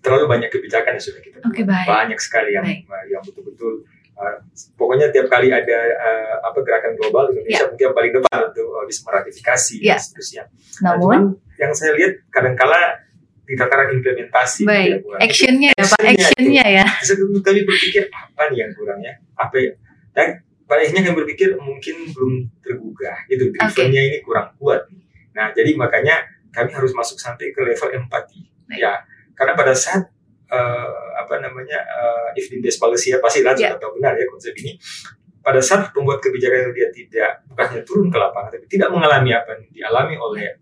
terlalu 0.02 0.26
banyak 0.26 0.50
kebijakan 0.50 0.98
yang 0.98 1.06
sudah 1.06 1.22
kita 1.22 1.38
okay, 1.46 1.66
baik. 1.66 1.86
banyak 1.86 2.20
sekali 2.22 2.58
yang 2.58 2.66
baik. 2.66 2.86
yang 3.10 3.22
betul-betul 3.22 3.86
uh, 4.18 4.38
pokoknya 4.78 5.14
tiap 5.14 5.30
kali 5.30 5.54
ada 5.54 5.80
uh, 5.98 6.36
apa 6.46 6.62
gerakan 6.66 6.98
global 6.98 7.30
Indonesia 7.34 7.66
yeah. 7.66 7.70
mungkin 7.70 7.86
yang 7.90 7.98
paling 7.98 8.14
depan 8.14 8.38
untuk 8.50 8.68
uh, 8.74 8.86
bisa 8.90 9.02
meratifikasi 9.06 9.76
yeah. 9.82 9.98
dan 9.98 10.02
seterusnya. 10.02 10.44
Namun 10.82 11.38
nah, 11.38 11.62
yang 11.62 11.72
saya 11.78 11.94
lihat 11.94 12.22
kadangkala 12.34 13.06
di 13.46 13.54
tataran 13.54 13.94
implementasi 13.94 14.66
baik 14.66 15.06
ya, 15.06 15.18
actionnya 15.22 15.70
ya 15.78 15.86
pak 15.86 16.02
actionnya 16.02 16.66
ya 16.66 16.86
kami 17.46 17.62
berpikir 17.62 18.10
apa 18.10 18.50
nih 18.50 18.66
yang 18.66 18.72
kurangnya 18.74 19.14
apa 19.38 19.56
ya 19.62 19.72
dan 20.18 20.42
pada 20.66 20.82
akhirnya 20.82 21.06
kami 21.06 21.16
berpikir 21.26 21.56
mungkin 21.62 21.96
belum 22.10 22.34
tergugah. 22.66 23.18
Itu 23.30 23.54
drivennya 23.54 24.02
okay. 24.02 24.10
ini 24.12 24.20
kurang 24.26 24.54
kuat 24.58 24.90
nah 25.36 25.52
jadi 25.52 25.76
makanya 25.76 26.24
kami 26.56 26.72
harus 26.72 26.96
masuk 26.96 27.20
sampai 27.20 27.52
ke 27.52 27.60
level 27.60 27.92
empati 27.92 28.40
ya 28.72 29.04
karena 29.36 29.52
pada 29.52 29.76
saat 29.76 30.08
uh, 30.48 31.12
apa 31.20 31.44
namanya 31.44 31.84
uh, 31.84 32.32
if 32.40 32.48
best 32.64 32.80
policy 32.80 33.12
ya 33.12 33.20
pasti 33.20 33.44
langsung 33.44 33.68
yeah. 33.68 33.76
tahu 33.76 34.00
benar 34.00 34.16
ya 34.16 34.26
konsep 34.32 34.56
ini. 34.64 34.80
Pada 35.46 35.62
saat 35.62 35.94
pembuat 35.94 36.26
kebijakan 36.26 36.74
dia 36.74 36.90
tidak 36.90 37.46
bukannya 37.46 37.86
turun 37.86 38.10
ke 38.10 38.18
lapangan 38.18 38.58
tapi 38.58 38.66
tidak 38.66 38.90
mengalami 38.90 39.30
apa 39.30 39.54
yang 39.54 39.64
dialami 39.70 40.18
oleh 40.18 40.58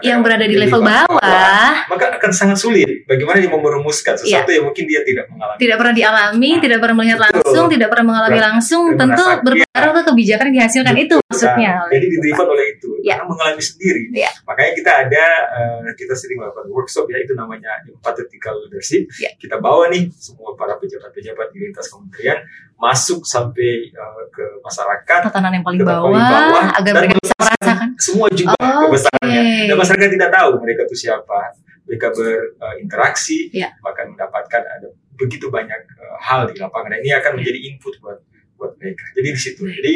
yang 0.00 0.24
berada 0.24 0.48
di 0.48 0.56
level 0.56 0.80
bawah, 0.80 1.20
bawah, 1.20 1.72
maka 1.92 2.16
akan 2.16 2.32
sangat 2.32 2.56
sulit. 2.56 3.04
Bagaimana 3.04 3.44
dia 3.44 3.50
mau 3.52 3.60
merumuskan 3.60 4.16
sesuatu 4.16 4.48
ya. 4.48 4.60
yang 4.60 4.64
mungkin 4.72 4.84
dia 4.88 5.04
tidak 5.04 5.28
mengalami, 5.28 5.58
tidak 5.60 5.76
pernah 5.76 5.94
dialami, 5.94 6.50
nah, 6.50 6.62
tidak 6.64 6.78
pernah 6.80 6.96
melihat 6.96 7.18
betul. 7.20 7.28
langsung, 7.28 7.64
tidak 7.68 7.88
pernah 7.92 8.06
mengalami 8.08 8.38
langsung, 8.40 8.84
tentu 8.96 9.24
berpengaruh 9.44 9.92
ke 9.92 10.02
kebijakan 10.08 10.44
yang 10.48 10.56
dihasilkan 10.56 10.94
betul, 10.96 11.04
itu 11.04 11.16
maksudnya. 11.28 11.72
Nah, 11.76 11.92
jadi 11.92 12.06
didriven 12.08 12.46
oleh 12.48 12.66
itu, 12.72 12.90
ya. 13.04 13.14
karena 13.20 13.24
mengalami 13.28 13.62
sendiri. 13.62 14.02
Ya. 14.16 14.30
Makanya 14.48 14.72
kita 14.72 14.90
ada, 14.96 15.24
uh, 15.52 15.88
kita 15.92 16.14
sering 16.16 16.36
melakukan 16.40 16.66
workshop 16.72 17.04
ya 17.12 17.18
itu 17.20 17.32
namanya 17.36 17.72
empathetical 17.84 18.56
leadership. 18.64 19.04
Ya. 19.20 19.28
Kita 19.36 19.60
bawa 19.60 19.92
nih 19.92 20.08
semua 20.16 20.56
para 20.56 20.80
pejabat-pejabat 20.80 21.52
di 21.52 21.58
lintas 21.68 21.92
kementerian 21.92 22.40
masuk 22.80 23.24
sampai 23.28 23.92
uh, 23.92 24.24
ke 24.32 24.44
masyarakat, 24.60 25.20
tatanan 25.28 25.52
yang 25.52 25.64
paling 25.64 25.80
bawah, 25.80 26.12
paling 26.12 26.28
bawah 26.28 26.64
agar 26.76 26.92
mereka 27.00 27.14
bisa 27.20 27.34
merasakan 27.40 27.85
semua 27.96 28.28
juga 28.32 28.56
oh, 28.60 28.88
kebesarannya. 28.88 29.42
Okay. 29.42 29.66
Dan 29.68 29.76
masyarakat 29.76 30.10
tidak 30.12 30.30
tahu 30.32 30.50
mereka 30.62 30.80
itu 30.88 30.96
siapa. 31.08 31.40
Mereka 31.86 32.06
berinteraksi, 32.18 33.46
uh, 33.54 33.62
yeah. 33.62 33.72
bahkan 33.78 34.10
mendapatkan 34.10 34.58
ada 34.58 34.90
begitu 35.14 35.46
banyak 35.48 35.86
uh, 35.96 36.18
hal 36.18 36.50
di 36.50 36.58
lapangan. 36.58 36.98
Dan 36.98 37.00
ini 37.06 37.12
akan 37.14 37.32
menjadi 37.38 37.58
input 37.72 37.94
buat 38.02 38.18
buat 38.58 38.72
mereka. 38.80 39.04
Jadi 39.14 39.28
di 39.30 39.40
situ. 39.40 39.62
Jadi 39.70 39.92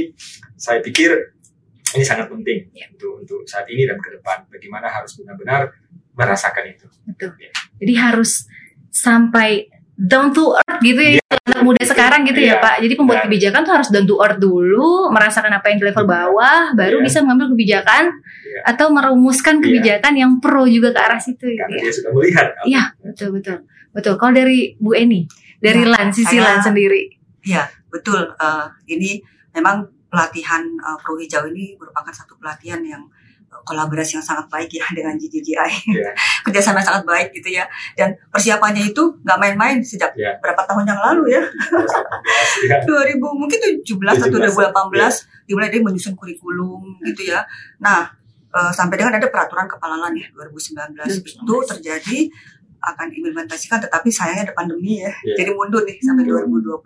saya 0.55 0.79
pikir 0.81 1.11
ini 1.99 2.05
sangat 2.07 2.31
penting 2.31 2.71
yeah. 2.73 2.87
untuk 2.95 3.27
untuk 3.27 3.41
saat 3.45 3.67
ini 3.67 3.85
dan 3.85 3.99
ke 3.99 4.17
depan. 4.17 4.47
Bagaimana 4.47 4.87
harus 4.87 5.19
benar-benar 5.19 5.75
merasakan 6.15 6.65
itu. 6.71 6.87
Betul. 7.11 7.35
Ya. 7.43 7.51
Jadi 7.83 7.93
harus 7.99 8.47
sampai 8.91 9.71
down 10.01 10.33
to 10.33 10.57
earth 10.57 10.81
gitu 10.81 10.97
ya 10.97 11.13
yeah. 11.21 11.45
anak 11.53 11.61
muda 11.61 11.83
sekarang 11.85 12.25
gitu 12.25 12.41
yeah. 12.41 12.57
ya 12.57 12.65
Pak. 12.65 12.81
Jadi 12.81 12.95
pembuat 12.97 13.17
yeah. 13.21 13.27
kebijakan 13.29 13.61
tuh 13.69 13.75
harus 13.77 13.89
down 13.93 14.07
to 14.09 14.17
earth 14.17 14.41
dulu, 14.41 15.13
merasakan 15.13 15.53
apa 15.53 15.67
yang 15.69 15.77
di 15.77 15.87
level 15.93 16.07
bawah, 16.09 16.73
baru 16.73 16.97
yeah. 16.99 17.05
bisa 17.05 17.19
mengambil 17.21 17.53
kebijakan 17.53 18.05
yeah. 18.09 18.71
atau 18.73 18.87
merumuskan 18.89 19.61
iya. 19.61 19.65
kebijakan 19.69 20.13
yeah. 20.17 20.23
yang 20.25 20.33
pro 20.41 20.65
juga 20.65 20.97
ke 20.97 21.01
arah 21.05 21.21
situ 21.21 21.45
gitu 21.53 21.61
ya. 21.69 21.83
dia 21.85 21.93
sudah 21.93 22.13
melihat. 22.17 22.47
Iya, 22.65 22.83
betul 23.05 23.29
betul. 23.37 23.57
Betul. 23.91 24.15
Kalau 24.17 24.33
dari 24.33 24.73
Bu 24.81 24.97
Eni, 24.97 25.29
dari 25.61 25.85
nah, 25.85 26.01
LAN 26.01 26.09
sisi 26.15 26.41
LAN 26.41 26.65
sendiri. 26.65 27.11
Iya, 27.45 27.69
betul. 27.93 28.33
Uh, 28.41 28.71
ini 28.89 29.21
memang 29.53 29.85
pelatihan 30.09 30.63
uh, 30.83 30.99
pro 30.99 31.19
hijau 31.21 31.47
ini 31.53 31.77
merupakan 31.79 32.11
satu 32.11 32.39
pelatihan 32.41 32.81
yang 32.83 33.05
kolaborasi 33.65 34.19
yang 34.19 34.25
sangat 34.25 34.47
baik 34.49 34.71
ya 34.73 34.85
dengan 34.93 35.15
GGGI 35.17 35.73
yeah. 35.93 36.15
kerjasama 36.45 36.81
yang 36.81 36.89
sangat 36.89 37.05
baik 37.07 37.29
gitu 37.37 37.49
ya 37.55 37.65
dan 37.95 38.17
persiapannya 38.33 38.91
itu 38.91 39.03
nggak 39.23 39.39
main-main 39.39 39.79
sejak 39.81 40.13
yeah. 40.17 40.37
berapa 40.41 40.65
tahun 40.67 40.85
yang 40.89 41.01
lalu 41.01 41.37
ya 41.37 41.43
yeah. 42.71 42.81
2000 42.85 43.21
mungkin 43.21 43.59
17 43.83 43.87
atau 43.91 44.39
2018 44.39 44.97
yeah. 44.97 45.11
dimulai 45.49 45.69
dia 45.69 45.81
menyusun 45.83 46.15
kurikulum 46.17 47.01
gitu 47.05 47.31
ya 47.31 47.45
nah 47.81 48.11
uh, 48.55 48.73
sampai 48.73 48.99
dengan 48.99 49.17
ada 49.17 49.29
peraturan 49.29 49.67
kepala 49.71 50.11
ya 50.15 50.29
2019 50.35 50.97
itu 51.23 51.57
terjadi 51.69 52.21
akan 52.81 53.13
implementasikan 53.13 53.77
tetapi 53.77 54.09
sayangnya 54.09 54.51
ada 54.51 54.55
pandemi 54.57 55.05
ya 55.05 55.13
yeah. 55.25 55.37
jadi 55.37 55.53
mundur 55.53 55.85
nih 55.85 56.01
sampai 56.01 56.25
2022 56.25 56.81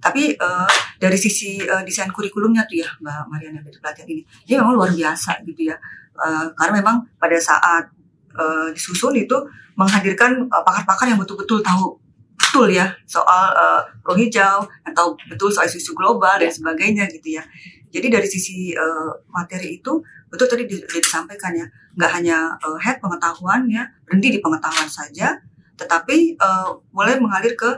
tapi 0.00 0.34
uh, 0.40 0.66
dari 0.96 1.20
sisi 1.20 1.60
uh, 1.60 1.84
desain 1.84 2.08
kurikulumnya 2.08 2.64
tuh 2.64 2.80
ya 2.80 2.88
Mbak 3.04 3.28
Mariana 3.28 3.60
dari 3.60 3.76
pelatihan 3.76 4.08
ini, 4.08 4.22
dia 4.48 4.56
memang 4.58 4.74
luar 4.80 4.90
biasa 4.96 5.44
gitu 5.44 5.68
ya. 5.68 5.76
Uh, 6.16 6.48
karena 6.56 6.80
memang 6.80 7.04
pada 7.20 7.36
saat 7.36 7.88
uh, 8.36 8.68
disusun 8.72 9.14
itu 9.16 9.36
menghadirkan 9.76 10.48
pakar-pakar 10.48 11.08
uh, 11.08 11.10
yang 11.14 11.18
betul-betul 11.20 11.60
tahu 11.60 11.96
betul 12.40 12.66
ya 12.66 12.90
soal 13.06 13.52
uh, 13.54 13.80
pro 14.02 14.18
hijau, 14.18 14.66
yang 14.82 14.94
tahu 14.96 15.14
betul 15.30 15.52
soal 15.52 15.70
isu 15.70 15.94
global 15.94 16.40
dan 16.40 16.50
sebagainya 16.50 17.06
gitu 17.12 17.38
ya. 17.38 17.44
Jadi 17.92 18.06
dari 18.10 18.26
sisi 18.26 18.74
uh, 18.74 19.12
materi 19.30 19.78
itu 19.78 20.02
betul 20.32 20.46
tadi 20.50 20.66
disampaikan 20.66 21.52
ya, 21.54 21.66
nggak 21.94 22.10
hanya 22.10 22.58
uh, 22.62 22.78
head 22.80 22.98
pengetahuan 22.98 23.68
ya 23.70 23.86
berhenti 24.06 24.34
di 24.34 24.40
pengetahuan 24.42 24.88
saja, 24.90 25.38
tetapi 25.78 26.38
uh, 26.38 26.74
mulai 26.90 27.18
mengalir 27.22 27.54
ke 27.54 27.70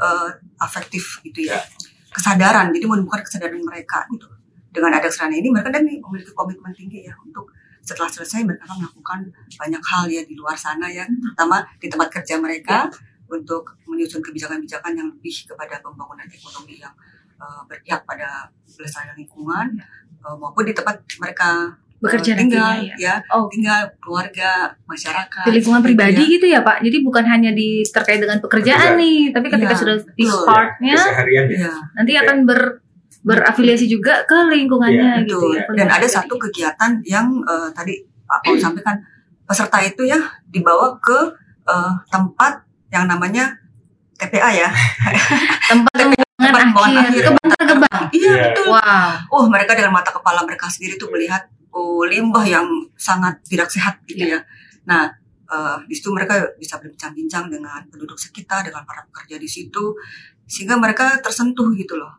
uh, 0.00 0.30
afektif 0.58 1.20
gitu 1.22 1.46
ya. 1.46 1.60
Kesadaran 2.10 2.72
jadi 2.74 2.88
menemukan 2.88 3.22
kesadaran 3.22 3.60
mereka 3.60 4.08
gitu. 4.10 4.26
Dengan 4.70 4.96
ada 4.96 5.06
serana 5.12 5.36
ini 5.36 5.52
mereka 5.52 5.70
dan 5.70 5.86
memiliki 5.86 6.32
komitmen 6.34 6.72
tinggi 6.74 7.06
ya 7.06 7.14
untuk 7.22 7.52
setelah 7.80 8.10
selesai 8.12 8.46
mereka 8.46 8.70
akan 8.70 8.86
melakukan 8.86 9.20
banyak 9.56 9.82
hal 9.82 10.04
ya 10.06 10.22
di 10.22 10.36
luar 10.36 10.54
sana 10.54 10.86
ya 10.86 11.02
terutama 11.08 11.64
di 11.80 11.88
tempat 11.88 12.08
kerja 12.12 12.38
mereka 12.38 12.86
untuk 13.30 13.78
menyusun 13.86 14.20
kebijakan-kebijakan 14.20 14.92
yang 14.94 15.08
lebih 15.10 15.34
kepada 15.46 15.78
pembangunan 15.80 16.26
ekonomi 16.28 16.82
yang 16.82 16.92
uh, 17.38 17.62
berpihak 17.66 18.02
pada 18.04 18.50
pelestarian 18.66 19.16
lingkungan 19.16 19.78
uh, 20.22 20.36
maupun 20.36 20.66
di 20.66 20.74
tempat 20.74 21.02
mereka 21.18 21.78
bekerja 22.00 22.32
tinggal 22.32 22.80
ya. 22.80 22.94
ya 22.96 23.14
oh. 23.36 23.44
tinggal 23.52 23.92
keluarga 24.00 24.72
masyarakat 24.88 25.44
di 25.44 25.52
lingkungan 25.60 25.84
pribadi 25.84 26.24
ya. 26.24 26.32
gitu 26.40 26.46
ya 26.48 26.60
pak 26.64 26.80
jadi 26.80 26.96
bukan 27.04 27.24
hanya 27.28 27.52
di 27.52 27.84
terkait 27.84 28.24
dengan 28.24 28.40
pekerjaan 28.40 28.96
Bekerja. 28.96 29.00
nih 29.04 29.18
tapi 29.36 29.46
ketika 29.52 29.74
ya. 29.76 29.78
sudah 29.78 29.96
di 30.16 30.26
partnya 30.48 30.96
ya. 30.96 31.72
nanti 31.94 32.12
ya. 32.16 32.20
akan 32.24 32.36
ber 32.48 32.60
berafiliasi 33.20 33.84
juga 33.84 34.24
ke 34.24 34.48
lingkungannya 34.48 35.20
ya, 35.20 35.28
gitu 35.28 35.52
ya. 35.52 35.68
dan 35.76 35.92
ada 35.92 36.08
satu 36.08 36.40
kegiatan 36.40 37.04
yang 37.04 37.28
uh, 37.44 37.68
tadi 37.76 38.00
Pak 38.24 38.40
Paul 38.48 38.56
sampaikan 38.56 38.96
peserta 39.44 39.76
itu 39.84 40.08
ya 40.08 40.16
dibawa 40.48 40.96
ke 41.04 41.36
uh, 41.68 41.92
tempat 42.08 42.64
yang 42.88 43.04
namanya 43.04 43.60
TPA 44.16 44.50
ya. 44.52 44.68
tempat 45.70 45.96
pembuangan 46.40 47.08
akhir, 47.08 47.22
ke 47.24 47.30
Bantar 47.40 47.62
Gebang. 47.64 48.02
Iya, 48.12 48.28
yeah. 48.28 48.42
betul. 48.52 48.66
Wow. 48.68 49.10
Oh, 49.32 49.44
mereka 49.48 49.72
dengan 49.72 49.92
mata 49.96 50.12
kepala 50.12 50.44
mereka 50.44 50.68
sendiri 50.68 51.00
tuh 51.00 51.08
melihat 51.08 51.48
oh 51.70 52.02
limbah 52.02 52.44
yang 52.46 52.66
sangat 52.98 53.38
tidak 53.46 53.70
sehat 53.70 54.02
gitu 54.06 54.26
yeah. 54.26 54.42
ya. 54.42 54.88
Nah, 54.90 55.02
uh, 55.50 55.78
di 55.86 55.94
situ 55.94 56.10
mereka 56.10 56.54
bisa 56.58 56.78
berbincang-bincang 56.82 57.50
dengan 57.50 57.82
penduduk 57.90 58.18
sekitar, 58.18 58.66
dengan 58.66 58.82
para 58.82 59.06
pekerja 59.10 59.36
di 59.38 59.46
situ, 59.46 59.94
sehingga 60.50 60.74
mereka 60.78 61.18
tersentuh 61.22 61.70
gitu 61.78 61.94
loh, 61.94 62.10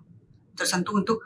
tersentuh 0.56 0.96
untuk, 0.96 1.20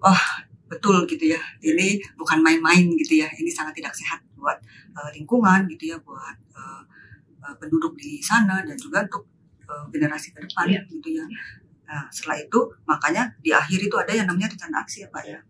wah 0.00 0.44
betul 0.68 1.04
gitu 1.08 1.24
ya, 1.36 1.40
ini 1.64 2.00
bukan 2.16 2.40
main-main 2.40 2.84
gitu 3.00 3.20
ya, 3.20 3.28
ini 3.40 3.48
sangat 3.52 3.76
tidak 3.76 3.96
sehat 3.96 4.20
buat 4.36 4.60
uh, 4.96 5.08
lingkungan 5.16 5.64
gitu 5.72 5.94
ya, 5.94 5.96
buat 6.04 6.36
uh, 6.52 6.82
uh, 7.44 7.54
penduduk 7.56 7.96
di 7.96 8.20
sana 8.20 8.60
dan 8.64 8.76
juga 8.76 9.04
untuk 9.08 9.24
uh, 9.68 9.88
generasi 9.88 10.36
ke 10.36 10.44
depan 10.44 10.68
yeah. 10.68 10.84
gitu 10.88 11.08
ya. 11.16 11.24
Nah, 11.84 12.08
setelah 12.08 12.40
itu 12.40 12.60
makanya 12.88 13.28
di 13.44 13.52
akhir 13.52 13.76
itu 13.76 13.96
ada 13.96 14.12
yang 14.12 14.26
namanya 14.28 14.52
rencana 14.56 14.82
aksi 14.82 15.04
ya 15.04 15.08
Pak 15.12 15.24
ya. 15.28 15.40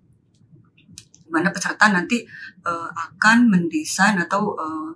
Di 1.25 1.31
mana 1.33 1.49
peserta 1.49 1.89
nanti 1.89 2.23
uh, 2.69 2.91
akan 2.93 3.49
mendesain 3.49 4.21
atau 4.21 4.55
uh, 4.55 4.93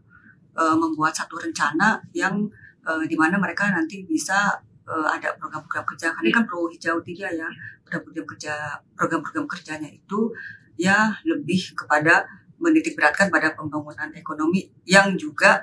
uh, 0.54 0.76
membuat 0.76 1.16
satu 1.16 1.40
rencana 1.40 1.98
yang 2.12 2.44
uh, 2.84 3.04
di 3.08 3.16
mana 3.16 3.40
mereka 3.40 3.72
nanti 3.72 4.04
bisa 4.04 4.52
uh, 4.84 5.08
ada 5.08 5.32
program-program 5.40 5.84
kerja. 5.88 6.12
Karena 6.12 6.30
kan 6.30 6.44
pro 6.44 6.68
hijau 6.68 7.00
tiga 7.00 7.32
ya, 7.32 7.48
program-program 7.84 8.26
kerja 8.28 8.54
program-program 8.92 9.46
kerjanya 9.48 9.88
itu 9.88 10.30
ya 10.78 11.16
lebih 11.24 11.74
kepada 11.74 12.28
menitik 12.58 12.98
beratkan 12.98 13.30
pada 13.30 13.54
pembangunan 13.54 14.10
ekonomi 14.14 14.66
yang 14.84 15.14
juga 15.14 15.62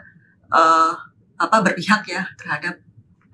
uh, 0.51 0.95
apa 1.35 1.57
berpihak 1.59 2.07
ya 2.07 2.23
terhadap 2.39 2.79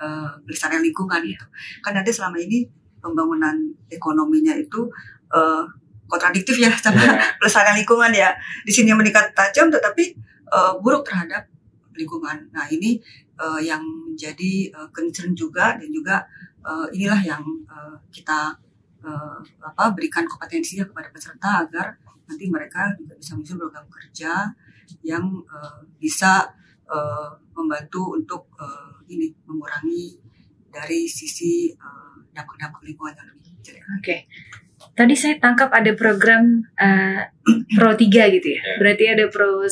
uh, 0.01 0.33
pelestarian 0.45 0.81
lingkungan 0.81 1.21
gitu. 1.21 1.45
Kan 1.85 1.93
nanti 1.93 2.09
selama 2.09 2.41
ini 2.41 2.65
pembangunan 3.01 3.53
ekonominya 3.89 4.57
itu 4.57 4.89
uh, 5.33 5.65
kontradiktif 6.11 6.59
ya 6.59 6.75
sama 6.75 6.99
yeah. 6.99 7.31
pelestarian 7.39 7.79
lingkungan 7.79 8.11
ya. 8.11 8.35
Di 8.67 8.71
sini 8.75 8.91
meningkat 8.91 9.31
tajam 9.31 9.71
tetapi 9.71 10.11
uh, 10.51 10.75
buruk 10.83 11.07
terhadap 11.07 11.47
lingkungan. 11.95 12.51
Nah 12.51 12.67
ini 12.67 12.99
uh, 13.39 13.59
yang 13.63 13.81
menjadi 13.81 14.75
uh, 14.75 14.89
concern 14.91 15.31
juga 15.31 15.79
dan 15.79 15.87
juga 15.87 16.27
uh, 16.67 16.87
inilah 16.91 17.21
yang 17.23 17.43
uh, 17.71 17.95
kita 18.11 18.59
uh, 19.07 19.39
apa 19.63 19.95
berikan 19.95 20.27
kompetensinya 20.27 20.83
kepada 20.91 21.07
peserta 21.09 21.63
agar 21.63 21.95
nanti 22.27 22.47
mereka 22.47 22.91
juga 22.95 23.15
bisa 23.15 23.35
menyusun 23.35 23.59
program 23.59 23.85
kerja 23.91 24.51
yang 25.03 25.23
uh, 25.47 25.79
bisa 25.99 26.51
uh, 26.87 27.31
membantu 27.55 28.15
untuk 28.15 28.51
uh, 28.59 28.99
ini 29.11 29.31
mengurangi 29.47 30.19
dari 30.71 31.03
sisi 31.03 31.75
dampak-dampak 32.31 32.79
uh, 32.79 32.87
lingkungan 32.87 33.11
yang 33.11 33.27
lebih 33.35 33.51
jelek. 33.59 33.83
Oke. 33.83 33.99
Okay. 33.99 34.19
Tadi 34.91 35.15
saya 35.15 35.39
tangkap 35.39 35.71
ada 35.71 35.95
program 35.95 36.67
uh, 36.75 37.24
Pro 37.79 37.95
3 37.95 38.05
gitu 38.12 38.48
ya. 38.51 38.60
ya. 38.60 38.75
Berarti 38.75 39.03
ada 39.07 39.25
Pro 39.31 39.63
1, 39.63 39.71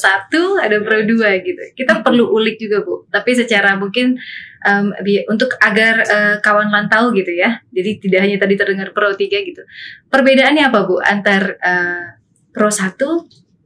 ada 0.63 0.77
Pro 0.79 0.97
2 1.03 1.47
gitu. 1.47 1.61
Kita 1.75 1.99
perlu 1.99 2.31
ulik 2.31 2.55
juga, 2.55 2.81
Bu. 2.81 3.03
Tapi 3.11 3.35
secara 3.35 3.75
mungkin 3.75 4.15
um, 4.63 4.95
untuk 5.27 5.59
agar 5.59 5.95
uh, 6.07 6.35
kawan 6.39 6.71
lantau 6.71 7.11
gitu 7.11 7.35
ya. 7.35 7.59
Jadi 7.69 7.99
tidak 7.99 8.19
hanya 8.23 8.37
tadi 8.39 8.55
terdengar 8.55 8.95
Pro 8.95 9.11
3 9.11 9.27
gitu. 9.27 9.61
Perbedaannya 10.07 10.63
apa, 10.71 10.79
Bu, 10.87 11.03
antar 11.03 11.59
uh, 11.59 12.15
Pro 12.55 12.71
1, 12.71 12.95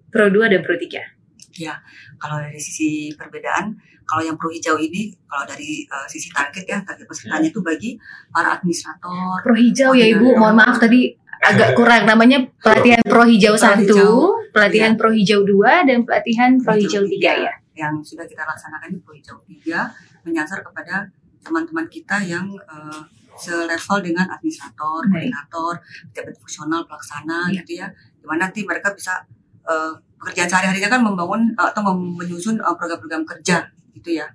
Pro 0.10 0.26
2 0.34 0.54
dan 0.58 0.62
Pro 0.66 0.74
3? 0.74 1.62
Ya, 1.62 1.78
kalau 2.18 2.42
dari 2.42 2.58
sisi 2.58 3.14
perbedaan, 3.14 3.78
kalau 4.10 4.26
yang 4.26 4.36
pro 4.36 4.52
hijau 4.52 4.76
ini, 4.82 5.16
kalau 5.30 5.46
dari 5.48 5.86
uh, 5.88 6.08
sisi 6.10 6.28
target 6.34 6.66
ya, 6.66 6.78
target 6.82 7.06
pesertanya 7.08 7.48
itu 7.48 7.62
bagi 7.64 7.96
para 8.34 8.58
administrator. 8.58 9.40
Pro 9.46 9.56
hijau 9.56 9.94
ya 9.96 10.06
Ibu, 10.18 10.38
mohon 10.38 10.60
maaf 10.60 10.82
tadi 10.82 11.14
agak 11.44 11.70
kurang 11.76 12.08
namanya 12.08 12.48
pelatihan 12.64 13.04
pro 13.04 13.28
hijau 13.28 13.56
satu, 13.60 14.40
pelatihan 14.56 14.96
ya. 14.96 14.98
pro 14.98 15.10
hijau 15.12 15.44
dua, 15.44 15.84
dan 15.84 16.08
pelatihan 16.08 16.56
pro 16.60 16.74
hijau 16.80 17.04
tiga 17.04 17.36
ya. 17.36 17.54
Yang 17.76 18.16
sudah 18.16 18.26
kita 18.26 18.48
laksanakan 18.48 18.90
di 18.96 19.00
pro 19.04 19.14
hijau 19.14 19.38
tiga 19.44 19.92
menyasar 20.24 20.64
kepada 20.64 21.12
teman-teman 21.44 21.86
kita 21.92 22.24
yang 22.24 22.48
uh, 22.72 23.04
selevel 23.36 24.00
dengan 24.00 24.30
administrator, 24.32 25.04
koordinator, 25.04 25.84
pejabat 26.14 26.36
fungsional, 26.40 26.82
pelaksana 26.88 27.52
ya. 27.52 27.60
gitu 27.60 27.84
ya. 27.84 27.88
Di 27.92 28.26
mana 28.26 28.48
nanti 28.48 28.64
mereka 28.64 28.96
bisa 28.96 29.20
uh, 29.68 29.92
pekerjaan 30.22 30.48
sehari-harinya 30.48 30.88
kan 30.88 31.02
membangun 31.04 31.52
uh, 31.60 31.68
atau 31.76 31.92
menyusun 31.92 32.64
uh, 32.64 32.76
program-program 32.80 33.28
kerja 33.28 33.68
gitu 34.00 34.16
ya. 34.16 34.32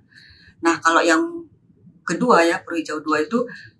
Nah 0.61 0.77
kalau 0.77 1.01
yang 1.01 1.49
kedua 2.05 2.45
ya 2.45 2.61
Pro 2.61 2.77
Hijau 2.77 3.01
2 3.01 3.29
itu 3.29 3.39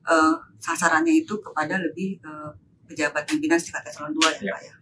uh, 0.10 0.34
sasarannya 0.62 1.14
itu 1.14 1.38
kepada 1.42 1.82
lebih 1.82 2.22
uh, 2.22 2.54
pejabat 2.90 3.24
pimpinan 3.30 3.62
tingkat 3.62 3.86
eselon 3.86 4.12
2 4.18 4.42
ya, 4.42 4.50
ya 4.50 4.54
Pak 4.58 4.62
ya. 4.66 4.76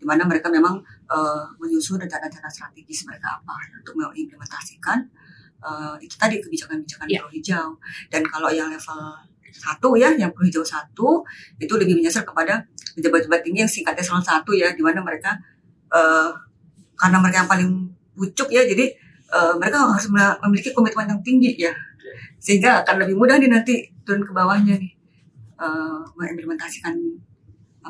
Di 0.00 0.04
mana 0.06 0.22
mereka 0.24 0.48
memang 0.48 0.80
uh, 1.10 1.44
menyusun 1.58 2.00
rencana-rencana 2.00 2.48
strategis 2.48 3.04
mereka 3.04 3.42
apa 3.42 3.52
untuk 3.76 3.98
mengimplementasikan 3.98 5.04
uh, 5.60 5.98
itu 5.98 6.14
tadi 6.14 6.38
kebijakan-kebijakan 6.38 7.06
ya. 7.10 7.20
Pro 7.20 7.30
Hijau. 7.34 7.68
Dan 8.08 8.22
kalau 8.24 8.48
yang 8.48 8.70
level 8.72 9.00
satu 9.50 9.98
ya, 9.98 10.14
yang 10.14 10.30
Pro 10.30 10.46
Hijau 10.46 10.62
satu 10.64 11.26
itu 11.58 11.74
lebih 11.74 11.98
menyasar 11.98 12.22
kepada 12.22 12.64
pejabat-pejabat 12.94 13.40
tinggi 13.42 13.60
yang 13.66 13.72
singkat 13.72 13.98
eselon 13.98 14.22
satu 14.22 14.54
ya, 14.54 14.72
di 14.72 14.80
mana 14.80 15.02
mereka 15.02 15.36
uh, 15.90 16.32
karena 16.96 17.16
mereka 17.18 17.36
yang 17.44 17.50
paling 17.50 17.70
pucuk 18.12 18.52
ya 18.52 18.62
jadi 18.68 18.92
uh, 19.32 19.56
mereka 19.56 19.88
harus 19.88 20.06
memiliki 20.12 20.76
komitmen 20.76 21.08
yang 21.08 21.20
tinggi 21.24 21.56
ya 21.56 21.72
sehingga 22.36 22.84
akan 22.84 23.04
lebih 23.04 23.16
mudah 23.16 23.40
nih 23.40 23.48
nanti 23.48 23.88
turun 24.04 24.24
ke 24.24 24.32
bawahnya 24.36 24.76
nih 24.76 24.92
uh, 25.56 26.04
mengimplementasikan 26.16 26.96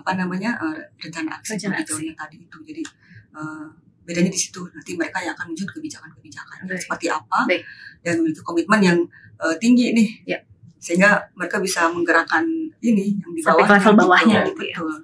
apa 0.01 0.17
namanya 0.17 0.57
uh, 0.57 0.81
rencana 0.97 1.37
aksi 1.37 1.61
rencana 1.61 1.85
aksi. 1.85 2.17
tadi 2.17 2.37
itu 2.41 2.59
jadi 2.65 2.83
uh, 3.37 3.69
bedanya 4.03 4.33
di 4.33 4.41
situ 4.41 4.65
nanti 4.73 4.97
mereka 4.97 5.21
yang 5.21 5.37
akan 5.37 5.53
menyusun 5.53 5.71
kebijakan-kebijakan 5.77 6.57
seperti 6.75 7.07
apa 7.13 7.47
Baik. 7.47 7.63
dan 8.03 8.13
memiliki 8.25 8.43
komitmen 8.43 8.81
yang 8.81 8.99
uh, 9.39 9.55
tinggi 9.61 9.93
nih 9.93 10.09
ya. 10.35 10.39
sehingga 10.81 11.29
mereka 11.37 11.61
bisa 11.61 11.93
menggerakkan 11.93 12.43
ini 12.81 13.21
yang 13.21 13.33
di 13.37 13.43
bawah 13.45 13.69
level 13.69 13.95
bawahnya 14.01 14.49
gitu, 14.49 14.65
gitu 14.65 14.83
ya. 14.89 14.97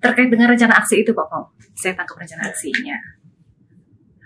terkait 0.00 0.32
dengan 0.32 0.48
rencana 0.48 0.80
aksi 0.80 1.04
itu 1.04 1.12
Pak 1.12 1.26
Pong 1.28 1.46
saya 1.76 1.92
tangkap 1.92 2.16
rencana 2.16 2.48
aksinya 2.48 2.96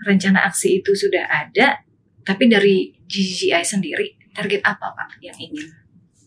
rencana 0.03 0.45
aksi 0.45 0.83
itu 0.83 0.91
sudah 0.93 1.23
ada, 1.25 1.81
tapi 2.21 2.51
dari 2.51 2.91
GGI 3.07 3.63
sendiri 3.63 4.19
target 4.35 4.61
apa 4.67 4.91
Pak 4.93 5.23
yang 5.23 5.35
ingin 5.39 5.71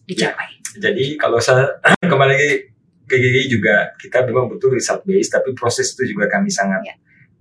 dicapai? 0.08 0.48
Ya, 0.80 0.90
jadi 0.90 1.20
kalau 1.20 1.38
saya 1.38 1.68
kembali 2.10 2.32
lagi 2.32 2.50
ke 3.06 3.16
GGI 3.16 3.46
juga 3.46 3.94
kita 3.96 4.26
memang 4.26 4.50
betul 4.50 4.74
result 4.74 5.06
based, 5.06 5.32
tapi 5.32 5.54
proses 5.54 5.94
itu 5.94 6.14
juga 6.14 6.26
kami 6.26 6.50
sangat 6.50 6.82
ya. 6.82 6.94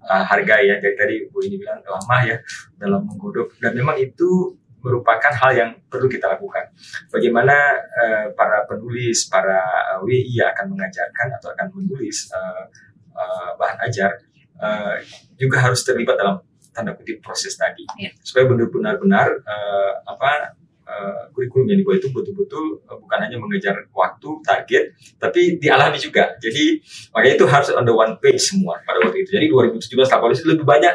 uh, 0.06 0.24
hargai 0.30 0.70
ya. 0.70 0.76
Jadi 0.78 0.96
tadi 0.96 1.16
Bu 1.28 1.42
ini 1.42 1.58
bilang 1.58 1.82
lama 1.82 2.18
ya 2.24 2.38
dalam 2.78 3.04
menggodok 3.06 3.58
dan 3.58 3.74
memang 3.74 3.98
itu 3.98 4.54
merupakan 4.86 5.34
hal 5.34 5.52
yang 5.58 5.72
perlu 5.90 6.06
kita 6.06 6.30
lakukan. 6.30 6.70
Bagaimana 7.10 7.58
uh, 7.82 8.26
para 8.38 8.70
penulis, 8.70 9.26
para 9.26 9.58
uh, 9.98 10.06
WI 10.06 10.46
akan 10.54 10.78
mengajarkan 10.78 11.42
atau 11.42 11.50
akan 11.58 11.74
menulis 11.74 12.30
uh, 12.30 12.70
uh, 13.18 13.58
bahan 13.58 13.82
ajar 13.90 14.14
uh, 14.62 15.02
juga 15.36 15.66
harus 15.66 15.82
terlibat 15.82 16.22
dalam 16.22 16.38
tanda 16.76 16.92
kutip 16.92 17.24
proses 17.24 17.56
tadi 17.56 17.88
yeah. 17.96 18.12
supaya 18.20 18.52
benar-benar 18.52 19.00
benar 19.00 19.28
uh, 19.48 19.92
apa 20.04 20.60
uh, 20.86 21.30
kurikulum 21.34 21.70
yang 21.70 21.82
dibuat 21.82 22.00
itu 22.00 22.10
betul-betul 22.14 22.82
uh, 22.86 22.98
bukan 22.98 23.20
hanya 23.22 23.38
mengejar 23.42 23.76
waktu 23.92 24.30
target 24.46 24.84
tapi 25.18 25.58
dialami 25.58 25.98
juga 25.98 26.38
jadi 26.40 26.80
makanya 27.12 27.34
itu 27.36 27.46
harus 27.50 27.70
on 27.74 27.86
the 27.86 27.94
one 27.94 28.16
page 28.22 28.40
semua 28.40 28.80
pada 28.86 29.02
waktu 29.02 29.26
itu 29.26 29.36
jadi 29.36 29.46
2017 29.50 29.82
Kapolri 30.08 30.38
itu 30.38 30.48
lebih 30.48 30.66
banyak 30.66 30.94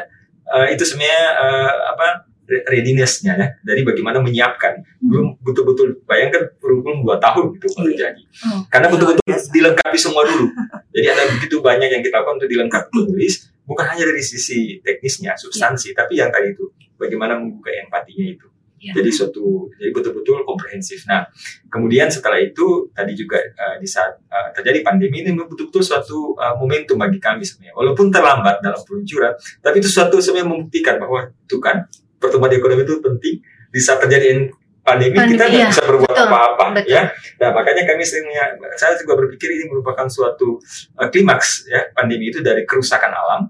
uh, 0.49 0.67
itu 0.71 0.83
sebenarnya 0.87 1.23
uh, 1.37 1.73
apa 1.95 2.31
readiness-nya 2.51 3.33
ya 3.39 3.47
dari 3.63 3.87
bagaimana 3.87 4.19
menyiapkan 4.19 4.83
hmm. 4.83 5.07
belum 5.07 5.27
betul-betul 5.39 6.03
bayangkan 6.03 6.51
kurikulum 6.59 7.07
dua 7.07 7.15
tahun 7.15 7.55
gitu 7.55 7.67
kalau 7.71 7.87
iya. 7.87 8.11
jadi 8.11 8.23
oh. 8.51 8.61
karena 8.67 8.87
betul-betul 8.91 9.23
dilengkapi 9.55 9.97
semua 9.97 10.27
dulu 10.27 10.51
jadi 10.95 11.15
ada 11.15 11.23
begitu 11.31 11.63
banyak 11.63 11.89
yang 11.95 12.03
kita 12.03 12.19
lakukan 12.19 12.43
untuk 12.43 12.51
dilengkapi 12.51 12.91
tulis 12.91 13.33
bukan 13.63 13.85
hanya 13.87 14.03
dari 14.03 14.19
sisi 14.19 14.83
teknisnya 14.83 15.39
substansi 15.39 15.95
ya. 15.95 16.03
tapi 16.03 16.19
yang 16.19 16.27
tadi 16.27 16.51
itu 16.51 16.67
bagaimana 16.99 17.39
membuka 17.39 17.71
empatinya 17.71 18.27
itu 18.35 18.50
ya. 18.81 18.91
jadi 18.97 19.09
suatu 19.13 19.69
jadi 19.77 19.93
betul-betul 19.93 20.41
komprehensif 20.41 21.05
nah 21.05 21.29
kemudian 21.69 22.09
setelah 22.09 22.41
itu 22.41 22.89
tadi 22.91 23.13
juga 23.13 23.37
uh, 23.37 23.77
di 23.77 23.85
saat 23.85 24.17
uh, 24.27 24.49
terjadi 24.57 24.81
pandemi 24.81 25.21
ini 25.21 25.37
betul-betul 25.37 25.85
suatu 25.85 26.33
uh, 26.35 26.57
momentum 26.57 26.97
bagi 26.97 27.21
kami 27.21 27.45
sebenarnya 27.45 27.77
walaupun 27.77 28.09
terlambat 28.09 28.59
dalam 28.65 28.81
peluncuran 28.81 29.37
tapi 29.61 29.77
itu 29.79 29.89
suatu 29.89 30.17
sebenarnya 30.17 30.49
membuktikan 30.49 30.97
bahwa 30.97 31.29
itu 31.29 31.57
kan 31.61 31.85
pertumbuhan 32.17 32.57
ekonomi 32.57 32.81
itu 32.83 32.97
penting 32.99 33.35
di 33.71 33.79
saat 33.79 34.03
terjadi 34.03 34.49
pandemi, 34.81 35.15
pandemi 35.15 35.37
kita 35.37 35.45
nggak 35.47 35.61
iya. 35.61 35.69
bisa 35.69 35.83
berbuat 35.85 36.15
apa-apa 36.17 36.65
ya. 36.89 37.13
Nah 37.39 37.49
makanya 37.53 37.83
kami 37.85 38.03
seringnya 38.03 38.57
saya 38.77 38.97
juga 38.97 39.13
berpikir 39.17 39.49
ini 39.53 39.69
merupakan 39.69 40.05
suatu 40.09 40.57
uh, 40.97 41.07
klimaks 41.09 41.69
ya 41.69 41.89
pandemi 41.93 42.33
itu 42.33 42.41
dari 42.41 42.65
kerusakan 42.65 43.13
alam 43.13 43.41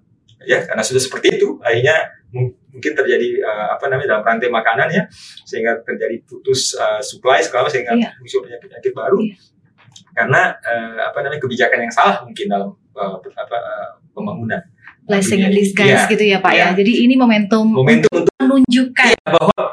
ya 0.43 0.63
karena 0.65 0.83
sudah 0.83 1.01
seperti 1.01 1.39
itu 1.39 1.57
akhirnya 1.61 2.21
mungkin 2.71 2.91
terjadi 2.95 3.29
uh, 3.43 3.75
apa 3.75 3.85
namanya 3.91 4.17
dalam 4.17 4.23
rantai 4.25 4.47
makanan 4.47 4.87
ya 4.89 5.03
sehingga 5.43 5.83
terjadi 5.83 6.23
putus 6.23 6.71
uh, 6.73 7.03
supply 7.03 7.43
segala 7.43 7.67
sehingga 7.67 7.91
Iya. 7.93 8.15
muncul 8.17 8.47
penyakit-penyakit 8.47 8.91
baru 8.95 9.19
Iya. 9.19 9.35
karena 10.15 10.41
uh, 10.55 10.97
apa 11.11 11.17
namanya 11.21 11.41
kebijakan 11.43 11.79
yang 11.83 11.93
salah 11.93 12.23
mungkin 12.23 12.45
dalam 12.47 12.69
uh, 12.95 13.15
apa, 13.19 13.57
uh, 13.59 13.89
pembangunan 14.11 14.61
blessing 15.03 15.43
in 15.43 15.51
Iya. 15.51 15.57
disguise 15.57 16.03
gitu 16.07 16.23
ya 16.23 16.37
Pak 16.39 16.51
ya. 16.51 16.57
Iya. 16.71 16.79
Jadi 16.79 16.91
ini 17.03 17.15
momentum, 17.19 17.67
momentum 17.67 18.11
untuk 18.15 18.33
menunjukkan 18.39 19.11
bahwa 19.27 19.63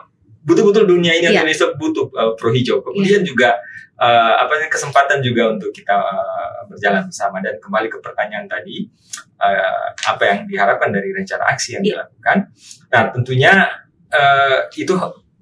betul-betul 0.43 0.85
dunia 0.89 1.15
ini 1.15 1.31
Iya. 1.31 1.43
Indonesia 1.45 1.71
butuh 1.77 2.07
uh, 2.13 2.33
pro 2.35 2.51
hijau 2.51 2.83
kemudian 2.83 3.23
juga 3.23 3.55
uh, 3.99 4.35
apa 4.47 4.71
kesempatan 4.71 5.19
juga 5.21 5.53
untuk 5.55 5.71
kita 5.75 5.95
uh, 5.95 6.65
berjalan 6.71 7.07
bersama 7.07 7.43
dan 7.43 7.59
kembali 7.59 7.89
ke 7.91 7.99
pertanyaan 7.99 8.47
tadi 8.47 8.87
uh, 9.43 9.87
apa 10.09 10.23
yang 10.25 10.39
diharapkan 10.47 10.91
dari 10.95 11.11
rencana 11.13 11.45
aksi 11.51 11.79
yang 11.79 11.83
Iya. 11.85 11.93
dilakukan 12.03 12.37
nah 12.89 13.03
tentunya 13.13 13.53
uh, 14.15 14.59
itu 14.75 14.95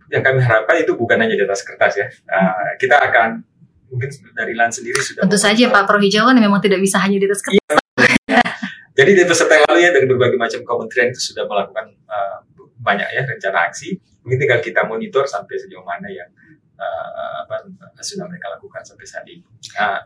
yang 0.07 0.23
kami 0.23 0.39
harapkan 0.43 0.79
itu 0.79 0.95
bukan 0.95 1.19
hanya 1.19 1.35
di 1.35 1.45
atas 1.45 1.63
kertas 1.63 1.95
ya 1.99 2.07
Uh, 2.27 2.75
kita 2.83 2.99
akan 2.99 3.43
mungkin 3.87 4.11
dari 4.35 4.53
LAN 4.59 4.69
sendiri 4.71 4.99
sudah 4.99 5.23
tentu 5.25 5.39
saja 5.39 5.71
Pak 5.71 5.87
Pro 5.87 5.99
Hijau 6.03 6.27
kan 6.27 6.35
memang 6.35 6.59
tidak 6.59 6.83
bisa 6.83 6.99
hanya 6.99 7.23
di 7.23 7.27
atas 7.31 7.39
kertas. 7.39 7.79
Jadi 8.97 9.11
dari 9.13 9.29
peserta 9.29 9.53
yang 9.55 9.65
lalu 9.69 9.81
ya 9.85 9.91
dari 9.93 10.07
berbagai 10.09 10.41
macam 10.41 10.61
kementerian 10.65 11.13
itu 11.13 11.21
sudah 11.21 11.45
melakukan 11.45 11.87
uh, 12.09 12.41
banyak 12.81 13.09
ya 13.13 13.23
rencana 13.29 13.69
aksi. 13.69 13.95
Mungkin 14.25 14.39
tinggal 14.43 14.61
kita 14.65 14.89
monitor 14.89 15.29
sampai 15.29 15.55
sejauh 15.61 15.85
mana 15.85 16.09
yang 16.09 16.27
uh, 16.77 17.43
apa, 17.43 17.55
sudah 17.99 18.25
mereka 18.25 18.53
lakukan 18.53 18.81
sampai 18.81 19.05
saat 19.05 19.25
ini. 19.27 19.43
Nah, 19.75 20.01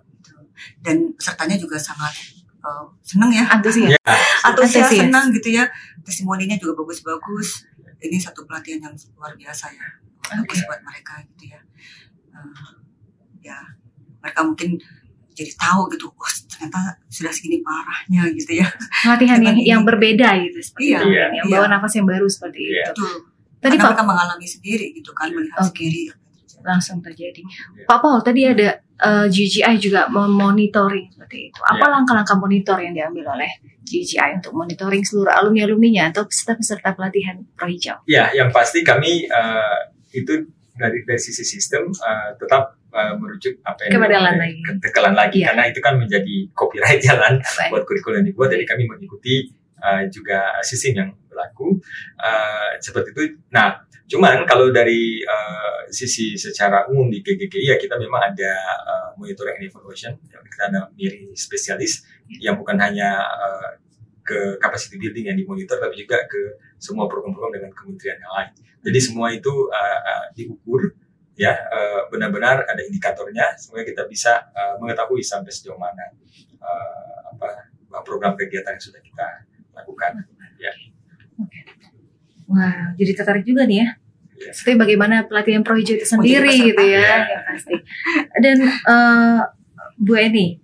dan 0.80 1.12
pesertanya 1.14 1.56
juga 1.56 1.76
sangat 1.76 2.12
uh, 2.60 2.84
senang 3.00 3.30
ya 3.30 3.44
Antusias. 3.48 3.92
ya, 3.92 4.00
antusias 4.42 4.88
senang 4.88 5.32
gitu 5.32 5.48
ya 5.50 5.64
testimoninya 6.00 6.56
juga 6.56 6.76
bagus-bagus 6.76 7.64
ini 8.00 8.16
satu 8.16 8.44
pelatihan 8.44 8.80
yang 8.82 8.94
luar 9.14 9.32
biasa 9.34 9.72
ya 9.72 9.86
bagus 10.22 10.60
buat 10.64 10.80
mereka 10.80 11.24
gitu 11.26 11.52
ya 11.52 11.60
Eh, 12.30 12.72
ya 13.42 13.58
mereka 14.18 14.46
mungkin 14.46 14.78
jadi 15.32 15.50
tahu 15.56 15.90
gitu 15.90 16.06
wah 16.14 16.30
ternyata 16.46 16.78
sudah 17.08 17.32
segini 17.34 17.58
parahnya 17.58 18.28
gitu 18.30 18.54
ya 18.54 18.68
Pelatihan 19.02 19.40
yang 19.40 19.56
ini. 19.56 19.66
yang 19.66 19.82
berbeda 19.82 20.38
gitu 20.40 20.58
seperti 20.62 20.94
Iya, 20.94 20.98
itu, 21.00 21.06
iya, 21.10 21.26
yang 21.34 21.46
iya. 21.50 21.56
bawa 21.58 21.66
nafas 21.68 21.92
yang 21.96 22.06
baru 22.06 22.28
seperti 22.28 22.60
Iya. 22.62 22.92
itu. 22.92 23.02
betul 23.02 23.12
Tadi 23.60 23.74
karena 23.74 23.82
Pak 23.82 23.90
mereka 23.92 24.04
mengalami 24.06 24.46
sendiri 24.46 24.86
gitu 24.94 25.10
kan 25.10 25.28
melihat 25.32 25.58
Oke. 25.60 25.68
sendiri 25.74 26.02
terjadi. 26.60 26.68
langsung 26.68 26.98
terjadi. 27.00 27.42
Pak 27.84 27.98
Paul 27.98 28.20
tadi 28.20 28.40
ada 28.44 28.68
eh, 28.78 29.26
GGI 29.26 29.74
juga 29.76 30.06
memonitoring 30.06 31.08
seperti 31.10 31.48
itu. 31.48 31.60
Apa 31.62 31.80
Iya. 31.80 31.92
langkah-langkah 31.94 32.36
monitor 32.36 32.76
yang 32.76 32.92
diambil 32.92 33.32
oleh 33.32 33.48
GGI 33.82 34.36
untuk 34.36 34.52
monitoring 34.52 35.00
seluruh 35.00 35.32
alumni-alumninya 35.32 36.10
atau 36.10 36.22
peserta-peserta 36.22 36.92
pelatihan 36.92 37.40
Pro 37.54 37.64
Hijau? 37.64 38.04
ya, 38.04 38.28
yang 38.30 38.48
pasti 38.50 38.80
kami 38.80 39.24
uh, 39.26 39.88
itu 40.10 40.46
dari 40.72 41.00
dari 41.02 41.18
sisi 41.18 41.42
sistem 41.42 41.88
uh, 41.90 42.32
tetap 42.34 42.76
uh, 42.88 43.12
merujuk 43.14 43.56
apa 43.62 43.84
yang 43.84 43.92
Kepada 43.96 44.14
LAN 44.14 44.36
dilakukan- 44.36 44.38
lagi. 44.38 44.60
ke, 44.78 44.88
ke 44.88 45.00
LAN 45.00 45.14
lagi 45.14 45.38
Iya. 45.38 45.46
karena 45.48 45.62
itu 45.66 45.80
kan 45.80 45.94
menjadi 45.96 46.36
copyright 46.52 47.00
jalan 47.08 47.34
Baik. 47.36 47.70
buat 47.70 47.82
kurikulum 47.84 48.16
yang 48.20 48.26
dibuat 48.26 48.48
jadi 48.50 48.64
kami 48.64 48.84
mengikuti 48.86 49.34
uh, 49.78 50.02
juga 50.08 50.38
sistem 50.60 50.92
yang 50.94 51.10
berlaku 51.26 51.80
uh, 52.18 52.70
seperti 52.78 53.08
itu. 53.10 53.22
Nah, 53.50 53.80
cuman 54.10 54.42
kalau 54.42 54.74
dari 54.74 55.22
uh, 55.22 55.86
sisi 55.86 56.34
secara 56.34 56.90
umum 56.90 57.06
di 57.06 57.22
GGGI 57.22 57.70
ya 57.70 57.76
kita 57.78 57.94
memang 57.94 58.34
ada 58.34 58.52
uh, 58.82 59.08
monitoring 59.14 59.62
and 59.62 59.70
evaluation, 59.70 60.18
kita 60.26 60.62
ada 60.66 60.90
miri 60.98 61.30
spesialis 61.38 62.02
yang 62.26 62.58
bukan 62.58 62.74
hanya 62.82 63.22
uh, 63.22 63.70
ke 64.26 64.58
capacity 64.58 64.98
building 64.98 65.30
yang 65.30 65.38
dimonitor 65.38 65.78
tapi 65.78 66.02
juga 66.02 66.26
ke 66.26 66.58
semua 66.82 67.06
program-program 67.06 67.62
dengan 67.62 67.70
kementerian 67.70 68.18
yang 68.18 68.32
lain. 68.34 68.50
Jadi 68.82 68.98
semua 68.98 69.30
itu 69.30 69.70
uh, 69.70 70.00
uh, 70.02 70.26
diukur 70.34 70.90
ya 71.38 71.54
uh, 71.54 72.10
benar-benar 72.10 72.66
ada 72.66 72.82
indikatornya 72.82 73.54
sehingga 73.56 73.86
kita 73.86 74.02
bisa 74.10 74.50
uh, 74.52 74.74
mengetahui 74.82 75.22
sampai 75.22 75.54
sejauh 75.54 75.78
mana 75.78 76.10
uh, 76.58 77.32
apa 77.38 77.48
program 78.02 78.34
kegiatan 78.34 78.74
yang 78.74 78.82
sudah 78.82 79.00
kita 79.02 79.46
lakukan. 79.72 80.26
Wah, 82.50 82.92
jadi 82.98 83.12
tertarik 83.14 83.46
juga 83.46 83.62
nih 83.64 83.78
ya. 83.80 83.88
Seperti 84.50 84.74
bagaimana 84.74 85.22
pelatihan 85.22 85.60
Pro 85.60 85.76
Hijau 85.76 85.94
itu 85.94 86.06
sendiri 86.08 86.48
peserta. 86.48 86.66
gitu 86.66 86.82
ya, 86.82 87.00
ya 87.22 87.38
pasti. 87.46 87.74
Dan 88.36 88.56
eh, 88.66 89.40
Bu 89.94 90.12
Eni, 90.16 90.56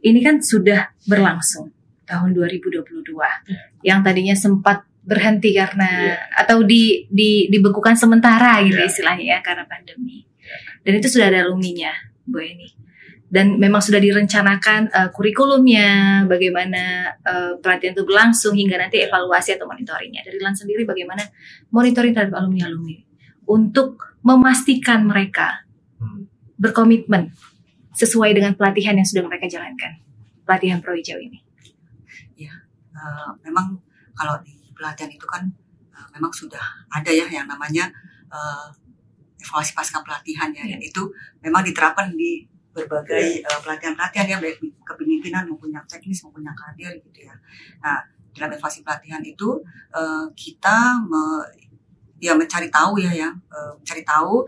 ini 0.00 0.20
kan 0.22 0.38
sudah 0.38 0.94
berlangsung 1.04 1.68
tahun 2.06 2.30
2022, 2.32 2.80
Iya. 3.44 3.60
yang 3.84 4.00
tadinya 4.00 4.32
sempat 4.32 4.86
berhenti 5.02 5.52
karena 5.52 6.14
Iya. 6.14 6.16
atau 6.46 6.62
di, 6.62 7.04
di 7.10 7.50
dibekukan 7.50 7.92
sementara 7.92 8.62
gitu 8.62 8.78
Iya. 8.78 8.86
istilahnya 8.86 9.24
ya 9.24 9.38
karena 9.42 9.66
pandemi. 9.66 10.24
Dan 10.80 10.96
itu 10.96 11.08
sudah 11.10 11.28
ada 11.28 11.44
alumninya, 11.44 11.92
Bu 12.24 12.40
Eni. 12.40 12.68
Dan 13.28 13.60
memang 13.60 13.84
sudah 13.84 14.00
direncanakan 14.00 14.88
eh, 14.88 15.08
kurikulumnya, 15.12 16.24
bagaimana 16.24 17.12
eh, 17.20 17.52
pelatihan 17.60 17.92
itu 17.92 18.04
berlangsung 18.08 18.56
hingga 18.56 18.80
nanti 18.80 19.04
evaluasi 19.04 19.60
atau 19.60 19.68
monitoringnya. 19.68 20.24
Dari 20.24 20.40
LAN 20.40 20.56
sendiri 20.56 20.88
bagaimana 20.88 21.22
monitoring 21.68 22.16
terhadap 22.16 22.40
alumni-alumni 22.40 23.04
untuk 23.48 24.18
memastikan 24.24 25.04
mereka 25.04 25.68
Hmm. 25.98 26.30
berkomitmen 26.54 27.34
sesuai 27.90 28.30
dengan 28.30 28.54
pelatihan 28.54 28.94
yang 28.94 29.02
sudah 29.02 29.26
mereka 29.26 29.50
jalankan. 29.50 29.98
Pelatihan 30.46 30.78
Pro 30.78 30.94
Hijau 30.94 31.18
ini. 31.18 31.42
Eh, 32.98 33.30
memang 33.46 33.78
kalau 34.18 34.34
di 34.42 34.58
pelatihan 34.74 35.10
itu 35.10 35.26
kan 35.28 35.46
eh, 35.94 36.08
memang 36.18 36.34
sudah 36.34 36.62
ada 36.90 37.10
ya 37.10 37.26
yang 37.30 37.46
namanya 37.46 37.86
eh, 38.26 38.66
evaluasi 39.38 39.72
pasca 39.74 40.02
pelatihan 40.02 40.50
ya 40.50 40.66
dan 40.66 40.80
itu 40.82 41.06
memang 41.38 41.62
diterapkan 41.62 42.10
di 42.18 42.42
berbagai 42.76 43.42
eh, 43.42 43.58
pelatihan-pelatihan 43.64 44.26
ya 44.28 44.38
baik 44.38 44.58
kepemimpinan 44.86 45.48
maupun 45.50 45.72
yang 45.74 45.84
teknis 45.88 46.22
maupun 46.24 46.42
yang 46.46 46.54
karir 46.56 46.92
gitu 47.02 47.20
ya. 47.26 47.34
Nah 47.82 47.98
dalam 48.36 48.54
evaluasi 48.54 48.86
pelatihan 48.86 49.22
itu 49.24 49.58
eh, 49.94 50.26
kita 50.38 51.02
me- 51.10 51.46
ya 52.18 52.34
mencari 52.34 52.68
tahu 52.70 52.98
ya 53.02 53.12
ya 53.14 53.28
eh, 53.30 53.72
mencari 53.78 54.02
tahu 54.06 54.46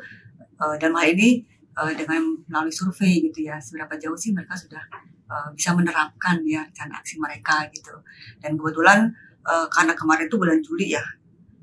eh, 0.62 0.74
dalam 0.80 0.94
hal 0.98 1.08
ini 1.16 1.42
eh, 1.78 1.92
dengan 1.98 2.22
melalui 2.50 2.74
survei 2.74 3.24
gitu 3.30 3.46
ya 3.46 3.56
seberapa 3.58 3.94
jauh 3.98 4.18
sih 4.18 4.30
mereka 4.36 4.54
sudah 4.58 4.82
eh, 5.30 5.48
bisa 5.56 5.74
menerapkan 5.74 6.42
ya 6.46 6.62
rencana 6.66 7.00
aksi 7.02 7.18
mereka 7.18 7.66
gitu. 7.74 7.94
Dan 8.42 8.54
kebetulan 8.58 9.10
eh, 9.46 9.66
karena 9.72 9.92
kemarin 9.98 10.26
itu 10.30 10.36
bulan 10.38 10.58
Juli 10.62 10.94
ya 10.94 11.04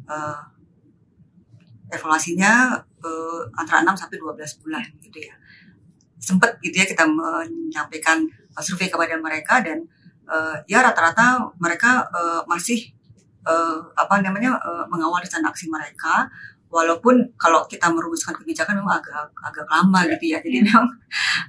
eh, 0.09 0.41
evaluasinya 1.87 2.75
eh, 3.03 3.41
antara 3.55 3.83
6 3.83 3.95
sampai 3.95 4.17
12 4.19 4.59
bulan 4.63 4.83
gitu 4.99 5.19
ya 5.23 5.35
sempet 6.17 6.57
gitu 6.65 6.81
ya 6.81 6.85
kita 6.85 7.05
menyampaikan 7.05 8.25
eh, 8.27 8.63
survei 8.65 8.89
kepada 8.89 9.15
mereka 9.21 9.61
dan 9.61 9.85
eh, 10.27 10.55
ya 10.67 10.81
rata-rata 10.83 11.53
mereka 11.61 12.05
eh, 12.11 12.41
masih 12.49 12.89
eh, 13.47 13.77
apa 13.95 14.19
namanya 14.25 14.57
eh, 14.59 14.85
mengawal 14.91 15.21
rencana 15.23 15.49
aksi 15.53 15.69
mereka. 15.69 16.27
Walaupun 16.67 17.31
kalau 17.39 17.63
kita 17.63 17.87
merumuskan 17.87 18.35
kebijakan 18.35 18.83
memang 18.83 18.99
agak 18.99 19.31
agak 19.39 19.63
lama 19.71 20.03
gitu 20.11 20.35
ya. 20.35 20.39
Jadi 20.43 20.67
memang 20.67 20.83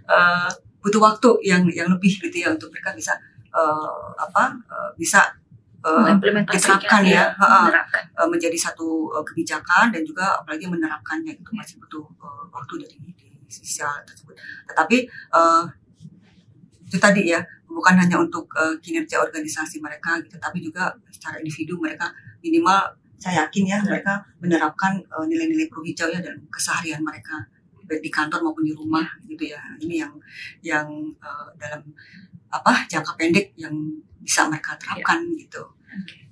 eh, 0.06 0.48
butuh 0.78 1.02
waktu 1.02 1.30
yang 1.42 1.66
yang 1.74 1.90
lebih 1.90 2.12
gitu 2.22 2.36
ya 2.38 2.54
untuk 2.54 2.70
mereka 2.70 2.94
bisa 2.94 3.18
eh, 3.50 4.12
apa 4.14 4.54
eh, 4.70 4.90
bisa 4.94 5.26
Mengimplementasikan 5.78 6.74
diterapkan 6.82 7.02
ya, 7.06 7.24
menerapkan. 7.38 8.02
eh, 8.18 8.28
menjadi 8.28 8.58
satu 8.58 9.14
eh, 9.14 9.24
kebijakan 9.24 9.94
dan 9.94 10.02
juga 10.02 10.34
apalagi 10.42 10.66
menerapkannya 10.66 11.38
itu 11.38 11.50
masih 11.54 11.78
butuh 11.78 12.02
eh, 12.18 12.44
waktu 12.50 12.74
dari 12.82 12.98
di 13.14 13.27
sisi 13.48 13.80
hal 13.82 14.04
tersebut. 14.04 14.36
Tetapi 14.68 14.96
eh, 15.08 15.64
itu 16.88 16.96
tadi 16.96 17.32
ya 17.32 17.40
bukan 17.68 17.94
hanya 18.00 18.16
untuk 18.20 18.48
eh, 18.56 18.76
kinerja 18.80 19.20
organisasi 19.20 19.80
mereka 19.80 20.20
gitu, 20.24 20.36
tapi 20.40 20.62
juga 20.64 20.92
secara 21.12 21.40
individu 21.40 21.80
mereka 21.80 22.12
minimal 22.44 22.96
saya 23.18 23.44
yakin 23.44 23.64
ya 23.66 23.78
mereka 23.82 24.22
menerapkan 24.38 25.02
eh, 25.02 25.26
nilai-nilai 25.26 25.66
pro 25.66 25.82
hijau 25.82 26.08
ya 26.08 26.22
dalam 26.22 26.38
keseharian 26.48 27.02
mereka 27.02 27.44
baik 27.88 28.04
di 28.04 28.12
kantor 28.12 28.44
maupun 28.44 28.68
di 28.68 28.76
rumah 28.76 29.08
gitu 29.24 29.48
ya. 29.48 29.60
Ini 29.80 30.04
yang 30.04 30.12
yang 30.62 30.88
eh, 31.18 31.48
dalam 31.56 31.82
apa 32.48 32.88
jangka 32.88 33.12
pendek 33.16 33.52
yang 33.60 33.74
bisa 34.20 34.48
mereka 34.48 34.76
terapkan 34.80 35.24
gitu. 35.36 35.62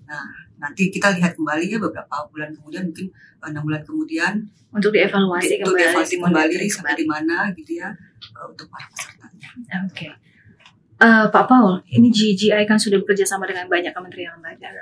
Nah, 0.06 0.26
nanti 0.56 0.88
kita 0.88 1.12
lihat 1.18 1.36
kembali 1.36 1.66
ya 1.66 1.78
beberapa 1.82 2.24
bulan 2.30 2.54
kemudian 2.54 2.88
mungkin 2.88 3.10
enam 3.42 3.62
bulan 3.62 3.82
kemudian 3.84 4.34
Untuk 4.74 4.92
dievaluasi 4.92 5.62
untuk 5.62 5.72
kembali, 5.72 5.82
dievaluasi 5.82 6.14
kembali 6.18 6.32
dimonitoring 6.52 6.72
sampai 6.72 6.94
di 6.98 7.06
mana 7.06 7.36
gitu 7.54 7.72
ya 7.80 7.88
eh, 8.20 8.46
untuk 8.46 8.66
para 8.68 8.86
pesertanya. 8.92 9.48
Oke. 9.88 10.08
Eh, 10.96 11.26
Pak 11.28 11.44
Paul, 11.44 11.84
ini 11.92 12.08
GGI 12.08 12.64
kan 12.64 12.80
sudah 12.80 12.96
bekerja 13.04 13.28
sama 13.28 13.44
dengan 13.44 13.68
banyak 13.68 13.92
kementerian 13.92 14.40
lembaga 14.40 14.72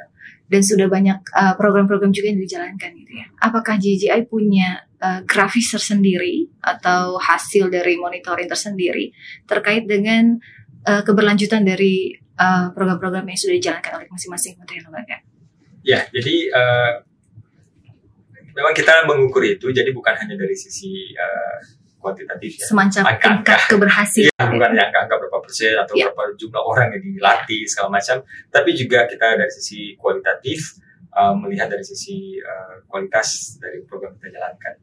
dan 0.47 0.63
sudah 0.63 0.87
banyak 0.87 1.19
eh, 1.19 1.55
program-program 1.59 2.15
juga 2.15 2.31
yang 2.31 2.39
dijalankan 2.39 2.91
gitu 3.03 3.13
ya. 3.19 3.27
Apakah 3.43 3.75
GGI 3.83 4.31
punya 4.31 4.79
eh, 5.03 5.27
grafis 5.27 5.75
tersendiri 5.75 6.47
atau 6.63 7.19
hasil 7.19 7.67
dari 7.67 7.99
monitoring 7.99 8.47
tersendiri 8.47 9.11
terkait 9.51 9.91
dengan 9.91 10.39
eh, 10.85 11.03
keberlanjutan 11.03 11.65
dari 11.65 12.13
eh, 12.17 12.67
program-program 12.73 13.25
yang 13.27 13.39
sudah 13.39 13.55
dijalankan 13.57 13.93
oleh 14.01 14.09
masing-masing 14.13 14.57
kementerian 14.57 14.85
lembaga? 14.89 15.17
Ya, 15.85 16.01
jadi 16.09 16.37
eh, 16.49 16.93
memang 18.55 18.73
kita 18.73 19.05
mengukur 19.05 19.43
itu, 19.45 19.69
jadi 19.75 19.91
bukan 19.91 20.15
hanya 20.15 20.39
dari 20.39 20.55
sisi 20.55 21.11
uh, 21.19 21.59
kuantitatif 21.99 22.61
ya. 22.61 22.67
Semacam 22.71 23.03
Angka-angka. 23.03 23.27
tingkat 23.27 23.61
keberhasilan. 23.67 24.31
Iya, 24.31 24.45
bukan 24.47 24.71
yang 24.77 24.91
angka 24.93 25.15
berapa 25.17 25.39
persen 25.41 25.75
atau 25.75 25.95
Iya. 25.97 26.13
berapa 26.13 26.23
jumlah 26.37 26.63
orang 26.63 26.89
yang 26.95 27.03
dilatih 27.03 27.65
segala 27.65 27.89
macam, 27.99 28.23
tapi 28.53 28.71
juga 28.77 29.09
kita 29.09 29.41
dari 29.41 29.53
sisi 29.53 29.97
kualitatif 29.97 30.79
uh, 31.17 31.35
melihat 31.35 31.73
dari 31.73 31.83
sisi 31.83 32.39
uh, 32.39 32.85
kualitas 32.87 33.59
dari 33.59 33.83
program 33.89 34.15
yang 34.15 34.21
kita 34.21 34.29
jalankan. 34.39 34.75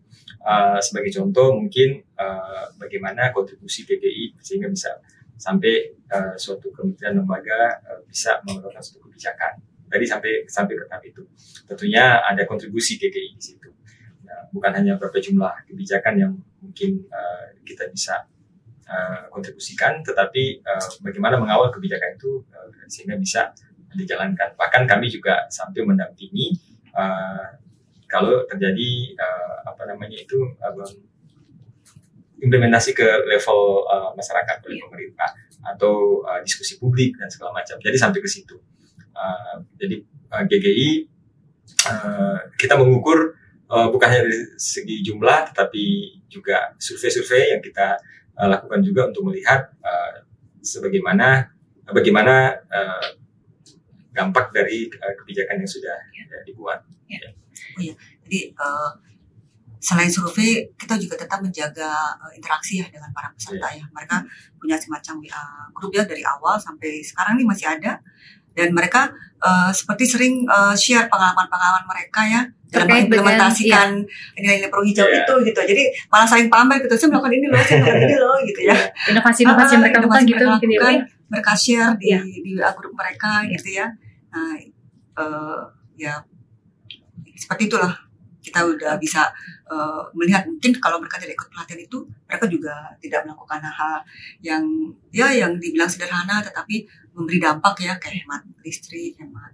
Uh, 0.42 0.80
sebagai 0.82 1.14
contoh 1.14 1.54
mungkin 1.54 2.02
uh, 2.18 2.74
bagaimana 2.82 3.30
kontribusi 3.30 3.86
PPI 3.86 4.42
sehingga 4.42 4.74
bisa 4.74 4.98
sampai 5.42 5.98
uh, 6.14 6.38
suatu 6.38 6.70
kementerian 6.70 7.18
lembaga 7.18 7.82
uh, 7.90 8.06
bisa 8.06 8.38
mengeluarkan 8.46 8.78
suatu 8.78 9.10
kebijakan. 9.10 9.58
Tadi 9.90 10.06
sampai 10.06 10.32
sampai 10.46 10.74
ke 10.78 10.86
tahap 10.86 11.04
itu. 11.04 11.26
Tentunya 11.66 12.22
ada 12.22 12.46
kontribusi 12.46 13.02
PPI 13.02 13.34
di 13.36 13.42
situ. 13.42 13.70
Nah, 14.24 14.48
bukan 14.54 14.72
hanya 14.78 14.96
berapa 15.02 15.18
jumlah 15.18 15.66
kebijakan 15.66 16.14
yang 16.16 16.32
mungkin 16.62 17.10
uh, 17.10 17.58
kita 17.66 17.90
bisa 17.90 18.30
uh, 18.86 19.28
kontribusikan, 19.34 20.06
tetapi 20.06 20.62
uh, 20.62 20.88
bagaimana 21.02 21.42
mengawal 21.42 21.74
kebijakan 21.74 22.16
itu 22.16 22.46
uh, 22.54 22.70
sehingga 22.86 23.18
bisa 23.18 23.52
dijalankan. 23.98 24.56
Bahkan 24.56 24.88
kami 24.88 25.12
juga 25.12 25.50
sampai 25.52 25.84
mendampingi 25.84 26.56
uh, 26.96 27.60
kalau 28.08 28.44
terjadi 28.48 29.16
uh, 29.20 29.58
apa 29.72 29.84
namanya 29.88 30.20
itu 30.20 30.40
uh, 30.60 30.72
implementasi 32.42 32.98
ke 32.98 33.06
level 33.30 33.86
uh, 33.86 34.12
masyarakat 34.18 34.58
oleh 34.66 34.82
pemerintah 34.82 35.30
atau 35.62 36.26
uh, 36.26 36.42
diskusi 36.42 36.82
publik 36.82 37.14
dan 37.16 37.30
segala 37.30 37.54
macam. 37.54 37.78
Jadi 37.78 37.98
sampai 37.98 38.20
ke 38.20 38.30
situ. 38.30 38.58
Uh, 39.14 39.62
jadi 39.78 40.02
uh, 40.34 40.44
GGI 40.50 40.90
uh, 41.86 42.38
kita 42.58 42.74
mengukur 42.76 43.38
uh, 43.70 43.88
bukan 43.94 44.08
hanya 44.10 44.26
dari 44.26 44.42
segi 44.58 45.06
jumlah, 45.06 45.54
tetapi 45.54 45.84
juga 46.28 46.74
survei-survei 46.82 47.54
yang 47.54 47.62
kita 47.62 48.02
uh, 48.42 48.48
lakukan 48.50 48.82
juga 48.82 49.14
untuk 49.14 49.30
melihat 49.30 49.70
uh, 49.86 50.26
sebagaimana 50.66 51.54
bagaimana 51.92 52.58
uh, 52.70 53.08
dampak 54.12 54.52
dari 54.52 54.90
uh, 54.90 55.14
kebijakan 55.22 55.62
yang 55.62 55.70
sudah 55.70 55.98
uh, 55.98 56.42
dibuat. 56.44 56.82
Jadi 58.32 58.40
eh, 58.56 58.90
selain 59.82 60.14
survei 60.14 60.70
kita 60.78 60.94
juga 60.96 61.18
tetap 61.18 61.42
menjaga 61.42 61.90
eh, 62.30 62.38
interaksi 62.38 62.80
ya 62.80 62.88
dengan 62.88 63.10
para 63.12 63.34
peserta 63.34 63.68
ya. 63.74 63.82
Mereka 63.90 64.16
punya 64.62 64.78
semacam 64.78 65.18
WA 65.20 65.44
grup 65.74 65.92
ya 65.92 66.06
dari 66.06 66.22
awal 66.22 66.62
sampai 66.62 67.02
sekarang 67.02 67.42
ini 67.42 67.50
masih 67.50 67.66
ada 67.66 67.98
dan 68.54 68.70
mereka 68.72 69.10
eh, 69.42 69.72
seperti 69.74 70.06
sering 70.06 70.46
eh, 70.46 70.76
share 70.78 71.10
pengalaman-pengalaman 71.10 71.84
mereka 71.90 72.22
ya 72.24 72.42
dalam 72.72 72.88
Terkait 72.88 73.10
dengan, 73.12 73.26
mengimplementasikan 73.28 73.88
nilai-nilai 74.40 74.72
pro 74.72 74.80
hijau 74.80 75.04
Iya. 75.04 75.28
itu 75.28 75.34
gitu. 75.44 75.60
Jadi 75.60 75.84
malah 76.08 76.24
saling 76.24 76.48
pamer 76.48 76.80
gitu. 76.80 76.96
Saya 76.96 77.10
melakukan 77.12 77.34
ini 77.36 77.48
loh, 77.52 77.60
saya 77.60 77.78
melakukan 77.84 78.04
ini 78.08 78.16
loh 78.16 78.38
gitu 78.48 78.62
ya. 78.64 78.76
Inovasi-inovasi 79.12 79.74
Ah, 79.76 79.80
mereka 79.84 79.98
lakukan 80.00 80.08
inovasi 80.08 80.30
gitu 80.30 80.36
mereka 80.40 80.52
mungkin 80.56 80.70
ya. 80.70 80.78
lakukan, 80.80 80.96
ya. 80.96 81.04
mereka 81.28 81.52
share 81.58 81.92
di 82.00 82.06
Iya. 82.08 82.20
di 82.24 82.52
WA 82.56 82.72
grup 82.72 82.94
mereka 82.96 83.32
gitu 83.50 83.68
ya. 83.76 83.88
Nah, 84.32 84.56
eh, 85.20 85.60
ya 86.00 86.14
seperti 87.36 87.68
itulah 87.68 87.92
kita 88.42 88.66
udah 88.66 88.98
bisa 88.98 89.30
eh, 89.66 90.02
melihat 90.12 90.44
mungkin 90.44 90.74
kalau 90.78 90.98
mereka 90.98 91.16
tidak 91.16 91.38
ikut 91.38 91.48
pelatihan 91.48 91.80
itu 91.80 91.98
mereka 92.26 92.46
juga 92.46 92.74
tidak 92.98 93.22
melakukan 93.24 93.62
hal 93.62 94.02
yang 94.42 94.64
ya 95.10 95.30
yang 95.30 95.56
dibilang 95.56 95.86
sederhana 95.86 96.42
tetapi 96.42 96.84
memberi 97.14 97.38
dampak 97.38 97.76
ya 97.80 97.94
kayak 97.96 98.26
hemat 98.26 98.42
listrik, 98.60 99.14
hemat 99.16 99.54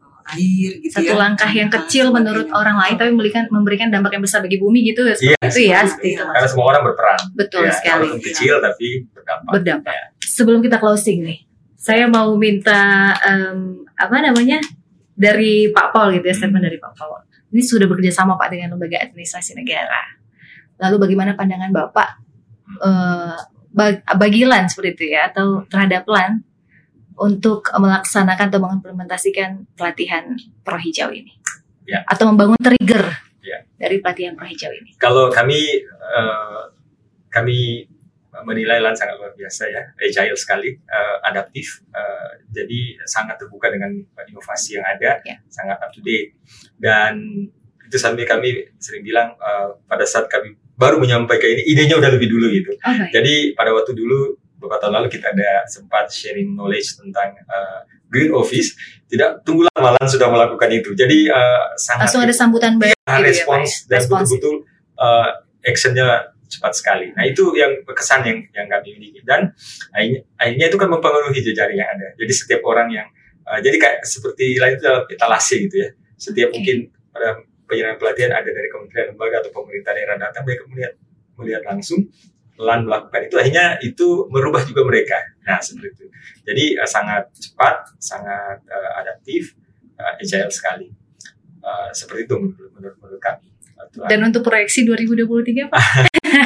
eh, 0.00 0.32
air 0.34 0.72
gitu 0.80 0.98
Satu 0.98 1.06
ya. 1.06 1.14
langkah 1.14 1.46
yang 1.46 1.70
Nah, 1.70 1.78
kecil 1.80 2.10
menurut 2.10 2.48
orang 2.50 2.74
lain 2.74 2.94
tapi 2.96 3.10
memberikan 3.10 3.44
memberikan 3.48 3.88
dampak 3.88 4.12
yang 4.12 4.24
besar 4.24 4.40
bagi 4.40 4.58
bumi 4.58 4.82
gitu 4.82 5.04
ya. 5.04 5.14
Iya, 5.14 5.36
Seperti 5.38 5.46
itu 5.46 5.60
ya, 5.64 5.78
seperti 5.80 5.90
seperti 5.90 6.08
itu. 6.10 6.22
Karena 6.26 6.48
semua 6.48 6.66
orang 6.68 6.82
berperan. 6.82 7.18
Betul 7.32 7.62
Ya, 7.62 7.72
sekali. 7.72 8.06
walaupun 8.10 8.22
kecil 8.24 8.54
tapi 8.58 8.86
berdampak. 9.10 9.50
Berdampak. 9.52 9.94
Sebelum 10.18 10.58
kita 10.58 10.76
closing 10.76 11.22
nih, 11.22 11.38
saya 11.76 12.10
mau 12.10 12.34
minta 12.34 12.82
em, 13.22 13.84
apa 13.94 14.16
namanya 14.18 14.58
dari 15.14 15.70
Pak 15.70 15.94
Paul 15.94 16.18
gitu 16.18 16.26
ya 16.26 16.34
statement 16.34 16.64
dari 16.64 16.80
Pak 16.80 16.98
Paul. 16.98 17.22
Ini 17.54 17.62
sudah 17.62 17.86
bekerja 17.86 18.10
sama 18.10 18.34
Pak 18.34 18.50
dengan 18.50 18.74
lembaga 18.74 18.98
administrasi 18.98 19.54
negara. 19.54 20.02
Lalu 20.82 20.96
bagaimana 21.06 21.38
pandangan 21.38 21.70
Bapak 21.70 22.08
eh, 22.82 23.38
bag- 23.70 24.02
bagi 24.18 24.42
LAN 24.42 24.66
seperti 24.66 24.90
itu 24.98 25.04
ya 25.14 25.30
atau 25.30 25.62
terhadap 25.70 26.02
LAN 26.10 26.42
untuk 27.14 27.70
melaksanakan 27.70 28.50
atau 28.50 28.58
mengimplementasikan 28.58 29.70
pelatihan 29.78 30.34
pro 30.66 30.74
hijau 30.82 31.14
ini? 31.14 31.30
Ya. 31.86 32.02
Atau 32.10 32.26
membangun 32.26 32.58
trigger 32.58 33.06
Ya. 33.44 33.62
dari 33.78 34.02
pelatihan 34.02 34.34
pro 34.34 34.50
hijau 34.50 34.74
ini? 34.74 34.98
Kalau 34.98 35.30
kami 35.30 35.86
eh, 35.86 36.62
kami 37.30 37.86
menilai 38.42 38.82
LAN 38.82 38.98
sangat 38.98 39.14
luar 39.14 39.30
biasa 39.32 39.70
ya, 39.70 39.82
agile 39.94 40.34
sekali, 40.34 40.74
eh, 40.74 41.16
adaptif, 41.22 41.86
eh, 41.94 42.42
jadi 42.50 42.98
sangat 43.06 43.38
terbuka 43.38 43.70
dengan 43.70 43.94
inovasi 44.26 44.74
yang 44.74 44.86
ada, 44.86 45.22
Ya. 45.22 45.38
sangat 45.46 45.78
up 45.78 45.94
to 45.94 46.02
date. 46.02 46.34
Dan 46.74 47.46
itu 47.84 47.94
sampai 47.94 48.26
kami 48.26 48.74
sering 48.82 49.06
bilang 49.06 49.38
eh, 49.38 49.70
pada 49.86 50.02
saat 50.02 50.26
kami 50.26 50.58
baru 50.74 50.98
menyampaikan 50.98 51.46
ini, 51.54 51.62
idenya 51.70 51.94
udah 51.94 52.10
lebih 52.10 52.26
dulu 52.26 52.50
gitu. 52.50 52.74
Oh, 52.82 52.90
baik. 52.90 53.14
Jadi 53.14 53.34
pada 53.54 53.70
waktu 53.70 53.94
dulu 53.94 54.34
beberapa 54.58 54.82
tahun 54.82 54.98
lalu 54.98 55.08
kita 55.14 55.30
ada 55.30 55.62
sempat 55.70 56.10
sharing 56.10 56.58
knowledge 56.58 56.98
tentang 56.98 57.38
eh, 57.38 57.80
Green 58.10 58.34
Office, 58.34 58.74
tidak 59.06 59.42
tunggu 59.42 59.66
lama 59.74 59.94
LAN 59.94 60.06
sudah 60.10 60.26
melakukan 60.26 60.70
itu. 60.74 60.90
Jadi 60.98 61.30
eh, 61.30 61.64
sangat 61.78 62.10
Langsung 62.10 62.22
ada 62.26 62.34
sambutan 62.34 62.74
baik 62.82 62.94
Nah, 63.04 63.20
gitu 63.20 63.30
ya, 63.30 63.30
Pak, 63.30 63.30
respons 63.30 63.68
ya? 63.68 63.84
dan 63.92 64.00
betul-betul 64.08 64.54
uh, 64.96 65.28
actionnya 65.60 66.33
cepat 66.58 66.72
sekali. 66.76 67.06
Nah 67.12 67.24
itu 67.26 67.54
yang 67.58 67.82
kesan 67.90 68.22
yang 68.22 68.38
yang 68.54 68.66
kami 68.70 68.94
miliki 68.96 69.20
dan 69.26 69.50
akhirnya, 69.90 70.20
akhirnya 70.38 70.66
itu 70.70 70.76
kan 70.78 70.88
mempengaruhi 70.90 71.40
jejaring 71.42 71.78
yang 71.78 71.90
ada. 71.90 72.08
Jadi 72.14 72.32
setiap 72.32 72.60
orang 72.64 72.88
yang 72.94 73.06
uh, 73.46 73.58
jadi 73.58 73.76
kayak 73.76 73.98
seperti 74.06 74.56
lain 74.58 74.78
itu 74.78 74.88
etalase 75.14 75.56
gitu 75.66 75.76
ya. 75.82 75.88
Setiap 76.14 76.50
mungkin 76.54 76.88
pada 77.10 77.42
penyelenggaraan 77.66 77.98
pelatihan 77.98 78.32
ada 78.34 78.50
dari 78.50 78.68
kementerian 78.70 79.06
lembaga 79.14 79.36
atau 79.42 79.52
pemerintah 79.52 79.92
daerah 79.96 80.16
datang 80.20 80.42
mereka 80.44 80.62
melihat 80.70 80.92
melihat 81.34 81.62
langsung 81.66 82.00
LAN 82.54 82.86
melakukan 82.86 83.26
itu 83.26 83.34
akhirnya 83.34 83.66
itu 83.82 84.30
merubah 84.30 84.62
juga 84.62 84.86
mereka. 84.86 85.18
Nah 85.42 85.58
seperti 85.58 85.90
itu. 85.90 86.06
Jadi 86.46 86.64
uh, 86.78 86.86
sangat 86.86 87.30
cepat, 87.34 87.98
sangat 87.98 88.62
uh, 88.70 88.90
adaptif, 89.02 89.58
uh, 89.98 90.14
agile 90.18 90.50
sekali. 90.54 90.88
Uh, 91.64 91.88
seperti 91.96 92.28
itu 92.28 92.36
menurut, 92.36 92.70
menurut, 92.76 92.96
menurut 93.00 93.22
kami. 93.24 93.53
Uh, 93.94 94.08
Dan 94.10 94.26
untuk 94.26 94.42
proyeksi 94.42 94.82
2023 94.82 95.70
Pak? 95.70 95.78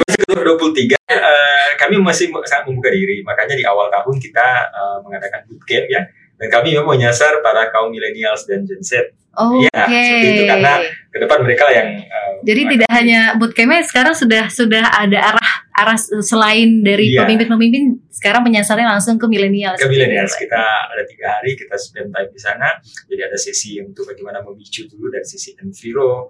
Masih 0.05 0.21
ke 0.21 0.33
23 0.37 0.93
eh, 1.09 1.69
kami 1.75 1.97
masih 1.97 2.29
sangat 2.45 2.65
membuka 2.65 2.89
diri 2.89 3.25
makanya 3.25 3.55
di 3.55 3.65
awal 3.65 3.89
tahun 3.89 4.15
kita 4.15 4.47
eh, 4.69 4.97
mengadakan 5.01 5.41
bootcamp 5.45 5.85
ya 5.87 6.01
dan 6.35 6.47
kami 6.47 6.71
memang 6.71 6.93
menyasar 6.93 7.41
para 7.41 7.67
kaum 7.67 7.89
millennials 7.89 8.45
dan 8.45 8.63
Gen 8.63 8.79
Z 8.79 9.11
Oke. 9.31 9.65
Iya, 9.65 9.85
seperti 9.87 10.27
itu, 10.27 10.43
karena 10.45 10.73
ke 11.07 11.17
depan 11.17 11.37
mereka 11.41 11.65
yang 11.69 11.89
eh, 11.97 12.31
Jadi 12.43 12.61
akan- 12.61 12.71
tidak 12.71 12.89
hanya 12.91 13.19
bootcampnya 13.33 13.81
sekarang 13.81 14.13
sudah 14.13 14.43
sudah 14.47 14.83
ada 14.85 15.19
arah 15.33 15.51
arah 15.73 15.97
selain 16.19 16.83
dari 16.83 17.13
Iya. 17.13 17.23
pemimpin-pemimpin 17.23 17.83
sekarang 18.09 18.43
menyasarnya 18.43 18.85
langsung 18.85 19.15
ke 19.15 19.25
milenial. 19.25 19.73
ke 19.73 19.87
millennials 19.87 20.35
kita 20.35 20.59
ada 20.85 21.03
tiga 21.03 21.33
hari 21.33 21.55
kita 21.55 21.73
spend 21.75 22.11
time 22.11 22.29
di 22.29 22.37
sana 22.37 22.77
jadi 23.07 23.25
ada 23.25 23.37
sesi 23.39 23.79
untuk 23.79 24.05
bagaimana 24.05 24.43
memicu 24.43 24.85
dulu 24.85 25.09
dari 25.09 25.23
sisi 25.23 25.55
enviro 25.55 26.27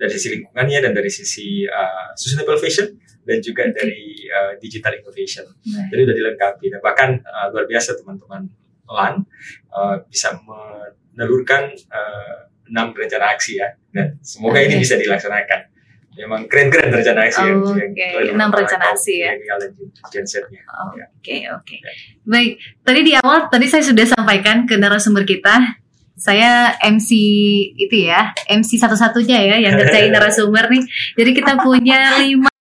dari 0.00 0.10
sisi 0.16 0.28
lingkungannya 0.32 0.78
dan 0.80 0.92
dari 0.96 1.12
sisi 1.12 1.68
uh, 1.68 2.16
sustainable 2.16 2.56
fashion 2.56 2.96
dan 3.28 3.44
juga 3.44 3.68
Oke. 3.68 3.76
dari 3.76 4.24
uh, 4.32 4.52
digital 4.56 4.96
innovation 4.96 5.44
Baik. 5.44 5.92
jadi 5.92 6.00
udah 6.08 6.16
dilengkapi 6.16 6.66
dan 6.72 6.80
bahkan 6.80 7.10
uh, 7.20 7.52
luar 7.52 7.68
biasa 7.68 8.00
teman-teman 8.00 8.48
LAN 8.88 9.22
uh, 9.76 10.00
bisa 10.08 10.40
menelurkan 10.40 11.76
uh, 11.92 12.48
enam 12.72 12.96
rencana 12.96 13.36
aksi 13.36 13.60
ya 13.60 13.76
dan 13.92 14.16
semoga 14.24 14.64
ini 14.64 14.80
Oke. 14.80 14.88
bisa 14.88 14.96
dilaksanakan 14.96 15.70
memang 16.20 16.40
keren-keren 16.50 16.90
rencana 16.92 17.20
aksi 17.26 17.40
Oke, 17.40 17.48
yang 17.48 17.60
telah 17.64 17.80
dilakukan 17.94 18.34
enam 18.36 18.50
rencana 18.52 18.84
aksi 18.92 19.12
ya. 19.24 19.30
millennial 19.32 19.58
dan 19.62 19.70
Gen 20.10 20.26
Z-nya. 20.26 20.60
Ya. 20.60 21.06
Oke, 21.16 21.36
oke. 21.48 21.76
Baik, 22.26 22.50
tadi 22.84 23.00
di 23.06 23.12
awal 23.16 23.48
tadi 23.48 23.66
saya 23.70 23.82
sudah 23.86 24.04
sampaikan 24.04 24.68
ke 24.68 24.74
narasumber 24.76 25.24
kita. 25.24 25.79
Saya 26.20 26.76
MC 26.84 27.10
itu 27.80 27.96
ya, 28.04 28.36
MC 28.44 28.76
satu-satunya 28.76 29.40
ya 29.40 29.56
yang 29.56 29.72
ngerjain 29.72 30.12
narasumber 30.14 30.68
nih. 30.68 30.84
Jadi 31.16 31.30
kita 31.32 31.56
punya 31.64 32.20
lima 32.20 32.52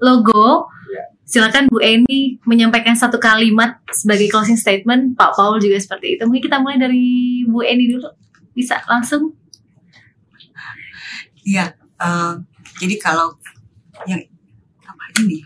logo. 0.00 0.72
Ya. 0.88 1.04
Silakan 1.28 1.68
Bu 1.68 1.84
Eni 1.84 2.40
menyampaikan 2.48 2.96
satu 2.96 3.20
kalimat 3.20 3.84
sebagai 3.92 4.32
closing 4.32 4.56
statement. 4.56 5.12
Pak 5.12 5.36
Paul 5.36 5.60
juga 5.60 5.76
seperti 5.76 6.16
itu. 6.16 6.24
Mungkin 6.24 6.48
kita 6.48 6.56
mulai 6.56 6.80
dari 6.80 7.44
Bu 7.44 7.60
Eni 7.60 7.92
dulu. 7.92 8.08
Bisa 8.56 8.80
langsung? 8.88 9.36
Iya, 11.44 11.76
eh, 12.00 12.32
jadi 12.80 12.96
kalau 12.96 13.36
yang 14.08 14.24
apa 14.88 15.04
ini 15.22 15.44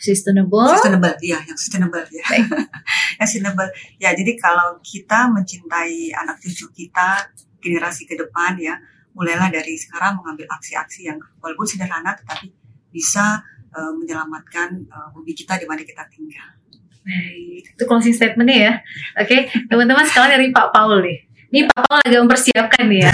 Sustainable. 0.00 0.64
sustainable, 0.80 1.12
iya 1.20 1.38
yang 1.44 1.58
sustainable 1.60 2.00
ya, 2.08 2.24
Baik. 2.24 2.48
yang 3.20 3.28
sustainable. 3.28 3.68
Ya, 4.00 4.10
jadi 4.16 4.32
kalau 4.40 4.80
kita 4.80 5.28
mencintai 5.28 6.16
anak 6.16 6.40
cucu 6.40 6.72
kita 6.72 7.28
generasi 7.60 8.08
ke 8.08 8.16
depan 8.16 8.56
ya, 8.56 8.80
mulailah 9.12 9.52
dari 9.52 9.76
sekarang 9.76 10.16
mengambil 10.16 10.48
aksi-aksi 10.56 11.12
yang 11.12 11.20
walaupun 11.44 11.68
sederhana 11.68 12.16
tetapi 12.16 12.48
bisa 12.88 13.44
uh, 13.76 13.92
menyelamatkan 13.92 14.88
uh, 14.88 15.12
bumi 15.12 15.36
kita 15.36 15.60
di 15.60 15.68
mana 15.68 15.84
kita 15.84 16.08
tinggal. 16.08 16.48
Baik, 17.00 17.76
itu 17.76 17.84
closing 17.84 18.16
statementnya 18.16 18.56
ya. 18.56 18.72
Oke, 19.20 19.52
teman-teman 19.68 20.04
sekalian 20.04 20.40
dari 20.40 20.48
Pak 20.48 20.68
Paul 20.72 21.00
nih. 21.04 21.18
Ini 21.50 21.60
Pak 21.66 21.80
Paul 21.88 21.98
lagi 22.06 22.16
mempersiapkan 22.16 22.84
nih 22.86 23.00
ya. 23.08 23.12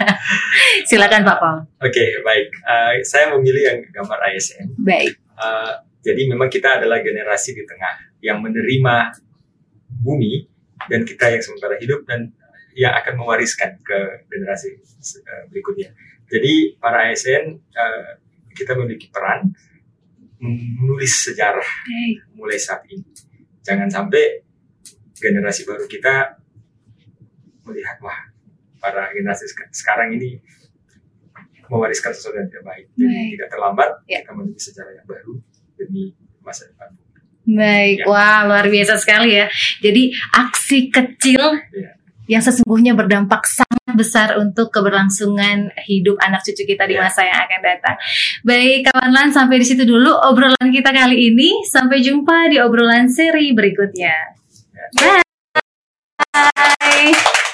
Silakan 0.88 1.26
Pak 1.26 1.38
Paul. 1.40 1.56
Oke, 1.82 1.90
okay, 1.90 2.08
baik. 2.22 2.46
Uh, 2.62 2.92
saya 3.02 3.34
memilih 3.34 3.62
yang 3.66 3.78
gambar 3.90 4.18
ASN. 4.30 4.70
Baik. 4.78 5.16
Uh, 5.34 5.80
jadi 6.06 6.22
memang 6.30 6.46
kita 6.46 6.78
adalah 6.78 7.02
generasi 7.02 7.50
di 7.50 7.66
tengah 7.66 7.98
yang 8.22 8.38
menerima 8.38 9.10
bumi 10.06 10.46
dan 10.86 11.02
kita 11.02 11.34
yang 11.34 11.42
sementara 11.42 11.74
hidup 11.82 12.06
dan 12.06 12.30
yang 12.78 12.94
akan 12.94 13.18
mewariskan 13.18 13.74
ke 13.82 14.28
generasi 14.30 14.78
uh, 15.26 15.50
berikutnya. 15.50 15.90
Jadi 16.30 16.78
para 16.78 17.10
ASN 17.10 17.58
uh, 17.58 18.22
kita 18.54 18.78
memiliki 18.78 19.10
peran 19.10 19.50
menulis 20.38 21.26
sejarah 21.26 21.66
okay. 21.66 22.22
mulai 22.38 22.60
saat 22.60 22.86
ini. 22.86 23.02
Jangan 23.66 23.90
sampai 23.90 24.46
generasi 25.18 25.66
baru 25.66 25.90
kita 25.90 26.38
melihat 27.66 27.98
wah 27.98 28.30
para 28.78 29.10
generasi 29.10 29.50
sekarang 29.74 30.14
ini 30.14 30.38
mewariskan 31.66 32.14
sesuatu 32.14 32.38
yang 32.38 32.46
tidak 32.46 32.62
baik. 32.62 32.86
Jadi 32.94 33.34
tidak 33.34 33.48
terlambat 33.50 33.90
ya. 34.06 34.22
kita 34.22 34.32
menulis 34.38 34.62
sejarah 34.62 34.92
yang 35.02 35.08
baru 35.08 35.34
demi 35.78 36.12
masa 36.42 36.66
depan. 36.68 36.92
Baik, 37.46 38.02
ya. 38.02 38.10
wah 38.10 38.40
luar 38.50 38.66
biasa 38.66 38.98
sekali 38.98 39.38
ya. 39.38 39.46
Jadi 39.78 40.10
aksi 40.34 40.90
kecil 40.90 41.62
ya. 41.70 41.94
yang 42.26 42.42
sesungguhnya 42.42 42.98
berdampak 42.98 43.46
sangat 43.46 43.94
besar 43.94 44.34
untuk 44.34 44.74
keberlangsungan 44.74 45.70
hidup 45.86 46.18
anak 46.18 46.42
cucu 46.42 46.66
kita 46.66 46.90
di 46.90 46.98
ya. 46.98 47.06
masa 47.06 47.22
yang 47.22 47.38
akan 47.46 47.60
datang. 47.62 47.96
Baik, 48.42 48.90
kawan 48.90 49.10
lan 49.14 49.28
sampai 49.30 49.62
di 49.62 49.66
situ 49.66 49.86
dulu 49.86 50.10
obrolan 50.26 50.68
kita 50.74 50.90
kali 50.90 51.30
ini. 51.30 51.62
Sampai 51.62 52.02
jumpa 52.02 52.50
di 52.50 52.58
obrolan 52.58 53.06
seri 53.06 53.54
berikutnya. 53.54 54.14
Ya. 54.98 55.22
Bye. 56.34 57.45